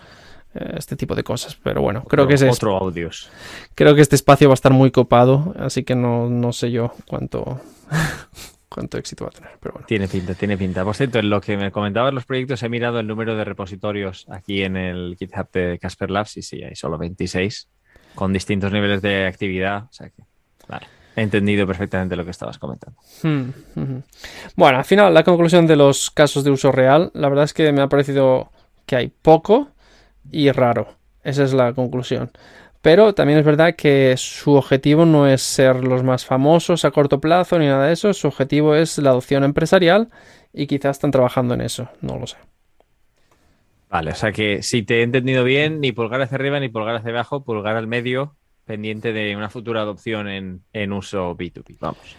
este 0.75 0.97
tipo 0.97 1.15
de 1.15 1.23
cosas. 1.23 1.55
Pero 1.63 1.83
bueno, 1.83 2.03
creo 2.05 2.27
que 2.27 2.33
es 2.33 2.43
otro 2.43 2.79
audios. 2.79 3.29
Creo 3.75 3.95
que 3.95 4.01
este 4.01 4.17
espacio 4.17 4.49
va 4.49 4.55
a 4.55 4.55
estar 4.55 4.73
muy 4.73 4.91
copado, 4.91 5.55
así 5.59 5.85
que 5.85 5.95
no, 5.95 6.31
no 6.31 6.53
sé 6.55 6.71
yo 6.71 6.95
cuánto 7.07 7.61
cuánto 8.69 8.99
éxito 8.99 9.25
va 9.25 9.31
a 9.31 9.39
tener. 9.39 9.59
Pero 9.61 9.75
bueno. 9.75 9.87
Tiene 9.87 10.09
pinta, 10.09 10.35
tiene 10.35 10.57
pinta. 10.57 10.85
Por 10.85 10.95
cierto, 10.95 11.19
en 11.19 11.31
lo 11.31 11.41
que 11.41 11.57
me 11.57 11.71
comentabas 11.71 12.13
los 12.13 12.25
proyectos, 12.25 12.63
he 12.63 12.69
mirado 12.69 13.01
el 13.01 13.07
número 13.07 13.37
de 13.37 13.45
repositorios 13.45 14.27
aquí 14.29 14.63
en 14.63 14.77
el 14.77 15.17
GitHub 15.19 15.51
de 15.53 15.79
Casper 15.79 16.11
Labs 16.11 16.37
y 16.37 16.43
sí, 16.43 16.63
hay 16.63 16.75
solo 16.75 16.99
26 16.99 17.69
con 18.15 18.33
distintos 18.33 18.73
niveles 18.73 19.03
de 19.03 19.27
actividad. 19.27 19.85
O 19.85 19.93
sea 19.93 20.09
que, 20.09 20.23
vale. 20.69 20.87
He 21.17 21.23
entendido 21.23 21.67
perfectamente 21.67 22.15
lo 22.15 22.27
que 22.27 22.31
estabas 22.31 22.59
comentando. 22.59 23.01
Hmm, 23.23 23.49
bueno, 24.55 24.79
al 24.79 24.85
final, 24.85 25.15
la 25.15 25.25
conclusión 25.25 25.67
de 25.67 25.75
los 25.75 26.11
casos 26.11 26.45
de 26.45 26.51
uso 26.51 26.71
real, 26.71 27.11
la 27.15 27.31
verdad 27.31 27.45
es 27.45 27.55
que 27.55 27.73
me 27.73 27.81
ha 27.81 27.89
parecido 27.89 28.53
que 28.85 28.97
hay 28.97 29.09
poco 29.09 29.69
y 30.31 30.51
raro. 30.51 30.89
Esa 31.25 31.45
es 31.45 31.55
la 31.55 31.73
conclusión. 31.73 32.31
Pero 32.87 33.15
también 33.15 33.41
es 33.41 33.45
verdad 33.45 33.75
que 33.75 34.15
su 34.17 34.53
objetivo 34.53 35.05
no 35.05 35.27
es 35.27 35.43
ser 35.43 35.83
los 35.83 36.05
más 36.05 36.25
famosos 36.25 36.85
a 36.85 36.93
corto 36.93 37.21
plazo 37.21 37.59
ni 37.59 37.67
nada 37.67 37.89
de 37.89 37.93
eso. 37.93 38.13
Su 38.13 38.29
objetivo 38.29 38.77
es 38.77 38.97
la 38.99 39.11
adopción 39.11 39.43
empresarial 39.43 40.09
y 40.53 40.69
quizás 40.69 40.99
están 40.99 41.11
trabajando 41.11 41.55
en 41.55 41.63
eso. 41.63 41.89
No 42.01 42.17
lo 42.17 42.29
sé. 42.29 42.37
Vale, 43.91 44.13
o 44.13 44.15
sea 44.15 44.31
que 44.31 44.63
si 44.63 44.85
te 44.85 45.01
he 45.01 45.03
entendido 45.03 45.43
bien, 45.43 45.81
ni 45.81 45.91
pulgar 45.91 46.23
hacia 46.23 46.37
arriba 46.37 46.61
ni 46.61 46.69
pulgar 46.69 46.95
hacia 46.95 47.11
abajo, 47.11 47.43
pulgar 47.43 47.75
al 47.75 47.89
medio, 47.89 48.37
pendiente 48.65 49.13
de 49.13 49.35
una 49.35 49.51
futura 49.51 49.81
adopción 49.81 50.29
en, 50.29 50.63
en 50.73 50.93
uso 50.93 51.37
B2B. 51.37 51.79
Vamos. 51.81 52.15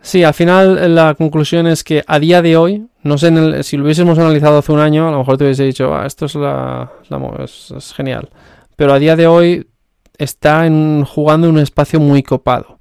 Sí, 0.00 0.24
al 0.24 0.34
final 0.34 0.92
la 0.92 1.14
conclusión 1.14 1.68
es 1.68 1.84
que 1.84 2.02
a 2.04 2.18
día 2.18 2.42
de 2.42 2.56
hoy, 2.56 2.84
no 3.04 3.16
sé, 3.16 3.62
si 3.62 3.76
lo 3.76 3.84
hubiésemos 3.84 4.18
analizado 4.18 4.58
hace 4.58 4.72
un 4.72 4.80
año, 4.80 5.06
a 5.06 5.12
lo 5.12 5.18
mejor 5.18 5.38
te 5.38 5.44
hubiese 5.44 5.62
dicho, 5.62 5.94
ah, 5.94 6.04
esto 6.04 6.26
es, 6.26 6.34
la, 6.34 6.90
es, 7.38 7.94
genial. 7.96 8.28
Pero 8.74 8.92
a 8.92 8.98
día 8.98 9.14
de 9.14 9.28
hoy 9.28 9.68
está 10.18 10.68
jugando 11.06 11.48
en 11.48 11.54
un 11.54 11.60
espacio 11.60 12.00
muy 12.00 12.22
copado. 12.22 12.78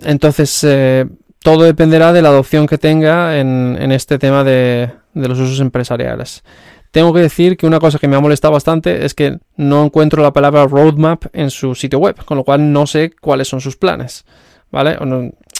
Entonces, 0.00 0.64
eh, 0.64 1.06
todo 1.42 1.64
dependerá 1.64 2.12
de 2.12 2.22
la 2.22 2.28
adopción 2.28 2.66
que 2.66 2.78
tenga 2.78 3.38
en, 3.38 3.92
este 3.92 4.18
tema 4.18 4.44
de, 4.44 4.90
los 5.14 5.38
usos 5.38 5.60
empresariales. 5.60 6.42
Tengo 6.90 7.12
que 7.12 7.20
decir 7.20 7.56
que 7.56 7.66
una 7.66 7.80
cosa 7.80 7.98
que 7.98 8.08
me 8.08 8.16
ha 8.16 8.20
molestado 8.20 8.52
bastante 8.52 9.04
es 9.04 9.14
que 9.14 9.38
no 9.56 9.84
encuentro 9.84 10.22
la 10.22 10.32
palabra 10.32 10.66
roadmap 10.66 11.24
en 11.32 11.50
su 11.50 11.74
sitio 11.74 11.98
web, 11.98 12.22
con 12.24 12.36
lo 12.36 12.44
cual 12.44 12.72
no 12.72 12.86
sé 12.86 13.12
cuáles 13.20 13.48
son 13.48 13.60
sus 13.60 13.76
planes. 13.76 14.24
¿vale? 14.70 14.96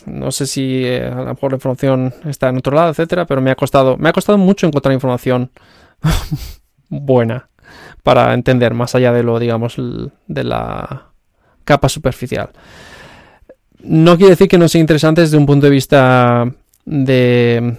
no, 0.07 0.33
sé 0.33 0.46
si 0.46 0.85
eh, 0.85 1.07
a 1.07 1.16
lo 1.16 1.26
mejor 1.26 1.52
la 1.52 1.57
información 1.57 2.14
está 2.26 2.48
en 2.48 2.57
otro 2.57 2.74
lado, 2.74 2.90
etcétera, 2.90 3.26
pero 3.26 3.40
me 3.40 3.50
ha 3.50 3.55
costado, 3.55 3.96
me 3.98 4.09
ha 4.09 4.12
costado 4.12 4.38
mucho 4.38 4.66
encontrar 4.66 4.94
información 4.94 5.50
buena 6.88 7.50
para 8.02 8.35
entender 8.35 8.74
más 8.74 8.94
allá 8.94 9.12
de 9.12 9.22
lo, 9.22 9.38
digamos, 9.38 9.76
de 10.26 10.44
la 10.44 11.12
capa 11.64 11.88
superficial. 11.88 12.50
No 13.82 14.16
quiere 14.16 14.30
decir 14.30 14.48
que 14.48 14.58
no 14.58 14.68
sea 14.68 14.80
interesante 14.80 15.22
desde 15.22 15.37
un 15.37 15.46
punto 15.46 15.66
de 15.66 15.72
vista 15.72 16.52
de, 16.85 17.76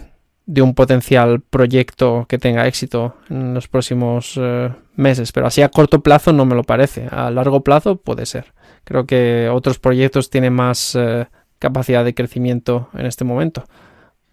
un 0.48 0.74
potencial 0.76 1.42
proyecto 1.42 2.26
que 2.28 2.38
tenga 2.38 2.68
éxito 2.68 3.16
en 3.30 3.54
los 3.54 3.68
próximos 3.68 4.38
eh, 4.38 4.70
meses, 4.96 5.32
pero 5.32 5.48
así 5.48 5.62
a 5.62 5.70
corto 5.70 6.02
plazo 6.02 6.34
no 6.34 6.46
me 6.46 6.56
lo 6.56 6.64
parece. 6.64 7.08
A 7.10 7.32
largo 7.32 7.62
plazo 7.62 7.96
puede 7.96 8.26
ser. 8.26 8.54
Creo 8.84 9.06
que 9.06 9.50
otros 9.50 9.80
proyectos 9.80 10.30
tienen 10.30 10.54
más 10.54 10.96
eh, 10.96 11.28
capacidad 11.60 12.04
de 12.04 12.14
crecimiento 12.14 12.90
en 12.94 13.06
este 13.06 13.24
momento. 13.24 13.64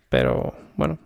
Pero 0.09 0.55
bueno, 0.77 0.99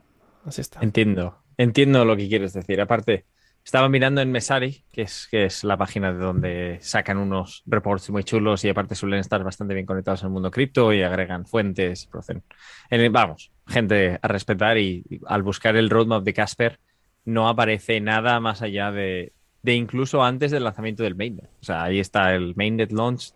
así 0.47 0.63
está. 0.63 0.81
Entiendo, 0.81 1.37
entiendo 1.59 2.07
lo 2.07 2.17
que 2.17 2.29
quieres 2.29 2.55
decir. 2.55 2.81
Aparte, 2.81 3.27
estaba 3.65 3.89
mirando 3.89 4.21
en 4.21 4.31
Mesari, 4.31 4.85
que 4.93 5.03
es, 5.03 5.27
que 5.31 5.47
es 5.47 5.65
la 5.65 5.77
página 5.77 6.13
de 6.13 6.19
donde 6.19 6.79
sacan 6.83 7.17
unos 7.17 7.63
reports 7.67 8.11
muy 8.11 8.23
chulos 8.23 8.63
y 8.65 8.69
aparte 8.69 8.95
suelen 8.95 9.21
estar 9.21 9.43
bastante 9.43 9.73
bien 9.73 9.87
conectados 9.87 10.23
al 10.23 10.31
mundo 10.31 10.51
cripto 10.51 10.93
y 10.93 11.03
agregan 11.03 11.47
fuentes, 11.47 12.09
vamos, 13.11 13.51
gente 13.67 14.19
a 14.21 14.29
respetar 14.29 14.77
y, 14.77 15.05
al 15.27 15.43
buscar 15.43 15.77
el 15.77 15.89
roadmap 15.89 16.23
de 16.25 16.35
Casper 16.35 16.79
no 17.25 17.49
aparece 17.49 18.01
nada 18.01 18.39
más 18.39 18.61
allá 18.61 18.93
de, 18.93 19.33
de 19.63 19.75
incluso 19.75 20.23
antes 20.23 20.51
del 20.51 20.65
lanzamiento 20.65 21.03
del 21.03 21.15
mainnet. 21.15 21.49
O 21.63 21.65
sea, 21.65 21.85
ahí 21.85 21.99
está 21.99 22.35
el 22.35 22.55
mainnet 22.55 22.93
launch, 22.93 23.33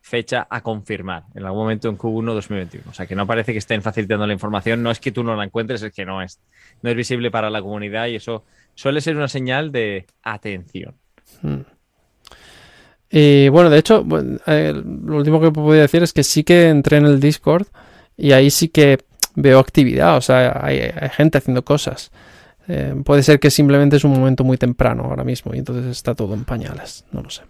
fecha 0.00 0.48
a 0.50 0.62
confirmar 0.62 1.24
en 1.34 1.44
algún 1.44 1.62
momento 1.62 1.88
en 1.88 1.96
Q1 1.96 2.34
2021. 2.34 2.90
O 2.90 2.92
sea, 2.92 3.06
que 3.06 3.14
no 3.14 3.26
parece 3.26 3.52
que 3.52 3.58
estén 3.58 3.80
facilitando 3.82 4.26
la 4.26 4.32
información. 4.32 4.82
No 4.82 4.90
es 4.90 4.98
que 4.98 5.12
tú 5.12 5.22
no 5.22 5.36
la 5.36 5.44
encuentres, 5.44 5.80
es 5.82 5.94
que 5.94 6.04
no 6.04 6.20
es, 6.20 6.40
no 6.82 6.90
es 6.90 6.96
visible 6.96 7.30
para 7.30 7.48
la 7.50 7.62
comunidad 7.62 8.08
y 8.08 8.16
eso 8.16 8.44
suele 8.74 9.00
ser 9.00 9.16
una 9.16 9.28
señal 9.28 9.72
de 9.72 10.06
atención. 10.22 10.94
Hmm. 11.42 11.60
Y 13.10 13.48
bueno, 13.48 13.70
de 13.70 13.78
hecho, 13.78 14.04
eh, 14.46 14.72
lo 14.74 15.16
último 15.16 15.40
que 15.40 15.50
puedo 15.50 15.72
decir 15.72 16.02
es 16.02 16.12
que 16.12 16.24
sí 16.24 16.42
que 16.42 16.68
entré 16.68 16.96
en 16.96 17.06
el 17.06 17.20
Discord 17.20 17.66
y 18.16 18.32
ahí 18.32 18.50
sí 18.50 18.68
que 18.68 18.98
veo 19.36 19.58
actividad, 19.58 20.16
o 20.16 20.20
sea, 20.20 20.60
hay 20.64 20.92
gente 21.10 21.38
haciendo 21.38 21.64
cosas. 21.64 22.10
Eh, 22.66 22.94
puede 23.04 23.22
ser 23.22 23.40
que 23.40 23.50
simplemente 23.50 23.96
es 23.96 24.04
un 24.04 24.12
momento 24.12 24.42
muy 24.42 24.56
temprano 24.56 25.04
ahora 25.04 25.22
mismo 25.22 25.54
y 25.54 25.58
entonces 25.58 25.86
está 25.86 26.14
todo 26.14 26.34
en 26.34 26.44
pañales, 26.44 27.04
no 27.12 27.22
lo 27.22 27.30
sé. 27.30 27.42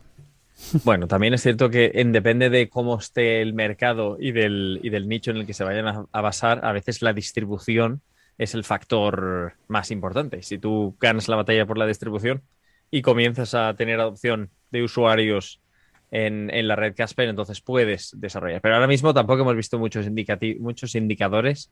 Bueno, 0.82 1.06
también 1.06 1.34
es 1.34 1.42
cierto 1.42 1.70
que 1.70 1.92
depende 2.06 2.50
de 2.50 2.68
cómo 2.68 2.98
esté 2.98 3.42
el 3.42 3.54
mercado 3.54 4.16
y 4.18 4.32
del, 4.32 4.80
del 4.82 5.08
nicho 5.08 5.30
en 5.30 5.38
el 5.38 5.46
que 5.46 5.54
se 5.54 5.62
vayan 5.62 6.06
a, 6.10 6.20
basar, 6.20 6.64
a 6.64 6.72
veces 6.72 7.02
la 7.02 7.12
distribución 7.12 8.00
es 8.38 8.54
el 8.54 8.64
factor 8.64 9.54
más 9.68 9.90
importante. 9.90 10.42
Si 10.42 10.58
tú 10.58 10.96
ganas 11.00 11.28
la 11.28 11.36
batalla 11.36 11.66
por 11.66 11.78
la 11.78 11.86
distribución 11.86 12.42
y 12.90 13.02
comienzas 13.02 13.54
a 13.54 13.74
tener 13.74 14.00
adopción 14.00 14.50
de 14.70 14.82
usuarios 14.82 15.60
en, 16.10 16.68
la 16.68 16.76
red 16.76 16.94
Casper, 16.94 17.28
entonces 17.28 17.60
puedes 17.60 18.12
desarrollar. 18.20 18.60
Pero 18.60 18.74
ahora 18.74 18.86
mismo 18.86 19.12
tampoco 19.12 19.42
hemos 19.42 19.56
visto 19.56 19.78
muchos, 19.78 20.06
muchos 20.60 20.94
indicadores 20.94 21.70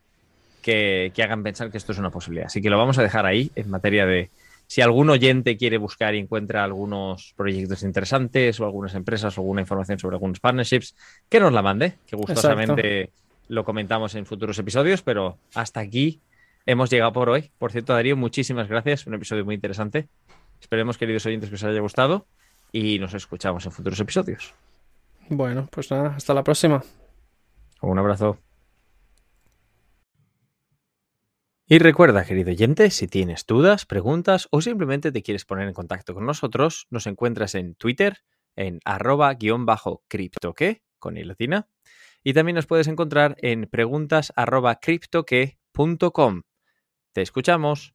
que, 0.62 1.12
hagan 1.22 1.42
pensar 1.42 1.70
que 1.70 1.78
esto 1.78 1.92
es 1.92 1.98
una 1.98 2.10
posibilidad. 2.10 2.46
Así 2.46 2.60
que 2.60 2.70
lo 2.70 2.78
vamos 2.78 2.98
a 2.98 3.02
dejar 3.02 3.26
ahí 3.26 3.50
en 3.54 3.70
materia 3.70 4.06
de 4.06 4.30
si 4.66 4.80
algún 4.80 5.10
oyente 5.10 5.56
quiere 5.56 5.76
buscar 5.76 6.14
y 6.14 6.18
encuentra 6.18 6.64
algunos 6.64 7.34
proyectos 7.36 7.82
interesantes 7.82 8.58
o 8.58 8.64
algunas 8.64 8.94
empresas 8.94 9.36
o 9.36 9.42
alguna 9.42 9.60
información 9.60 9.98
sobre 9.98 10.16
algunos 10.16 10.40
partnerships, 10.40 10.94
que 11.28 11.40
nos 11.40 11.52
la 11.52 11.62
mande, 11.62 11.94
que 12.06 12.16
gustosamente 12.16 13.10
lo 13.48 13.64
comentamos 13.64 14.14
en 14.14 14.24
futuros 14.24 14.58
episodios, 14.58 15.02
pero 15.02 15.36
hasta 15.54 15.80
aquí 15.80 16.20
hemos 16.66 16.90
llegado 16.90 17.12
por 17.12 17.28
hoy. 17.30 17.50
Por 17.58 17.72
cierto, 17.72 17.92
Darío, 17.92 18.16
muchísimas 18.16 18.68
gracias, 18.68 19.06
un 19.06 19.14
episodio 19.14 19.44
muy 19.44 19.54
interesante. 19.54 20.08
Esperemos, 20.60 20.98
queridos 20.98 21.26
oyentes, 21.26 21.48
que 21.48 21.56
os 21.56 21.64
haya 21.64 21.80
gustado 21.80 22.26
y 22.70 22.98
nos 22.98 23.14
escuchamos 23.14 23.66
en 23.66 23.72
futuros 23.72 24.00
episodios. 24.00 24.54
Bueno, 25.28 25.68
pues 25.70 25.90
nada, 25.90 26.14
hasta 26.16 26.34
la 26.34 26.44
próxima. 26.44 26.82
Un 27.80 27.98
abrazo. 27.98 28.38
Y 31.66 31.78
recuerda, 31.78 32.24
querido 32.24 32.50
oyente, 32.50 32.90
si 32.90 33.08
tienes 33.08 33.46
dudas, 33.46 33.86
preguntas 33.86 34.46
o 34.50 34.60
simplemente 34.60 35.10
te 35.10 35.22
quieres 35.22 35.44
poner 35.44 35.68
en 35.68 35.74
contacto 35.74 36.12
con 36.12 36.26
nosotros, 36.26 36.86
nos 36.90 37.06
encuentras 37.06 37.54
en 37.54 37.74
Twitter 37.76 38.18
en 38.56 38.80
arroba 38.84 39.32
guion 39.34 39.64
bajo 39.64 40.02
criptoque 40.08 40.82
con 40.98 41.16
i 41.16 41.24
latina 41.24 41.68
y 42.22 42.34
también 42.34 42.56
nos 42.56 42.66
puedes 42.66 42.88
encontrar 42.88 43.36
en 43.38 43.68
preguntas 43.70 44.32
arroba 44.36 44.80
criptoque.com. 44.80 46.42
Te 47.12 47.22
escuchamos. 47.22 47.94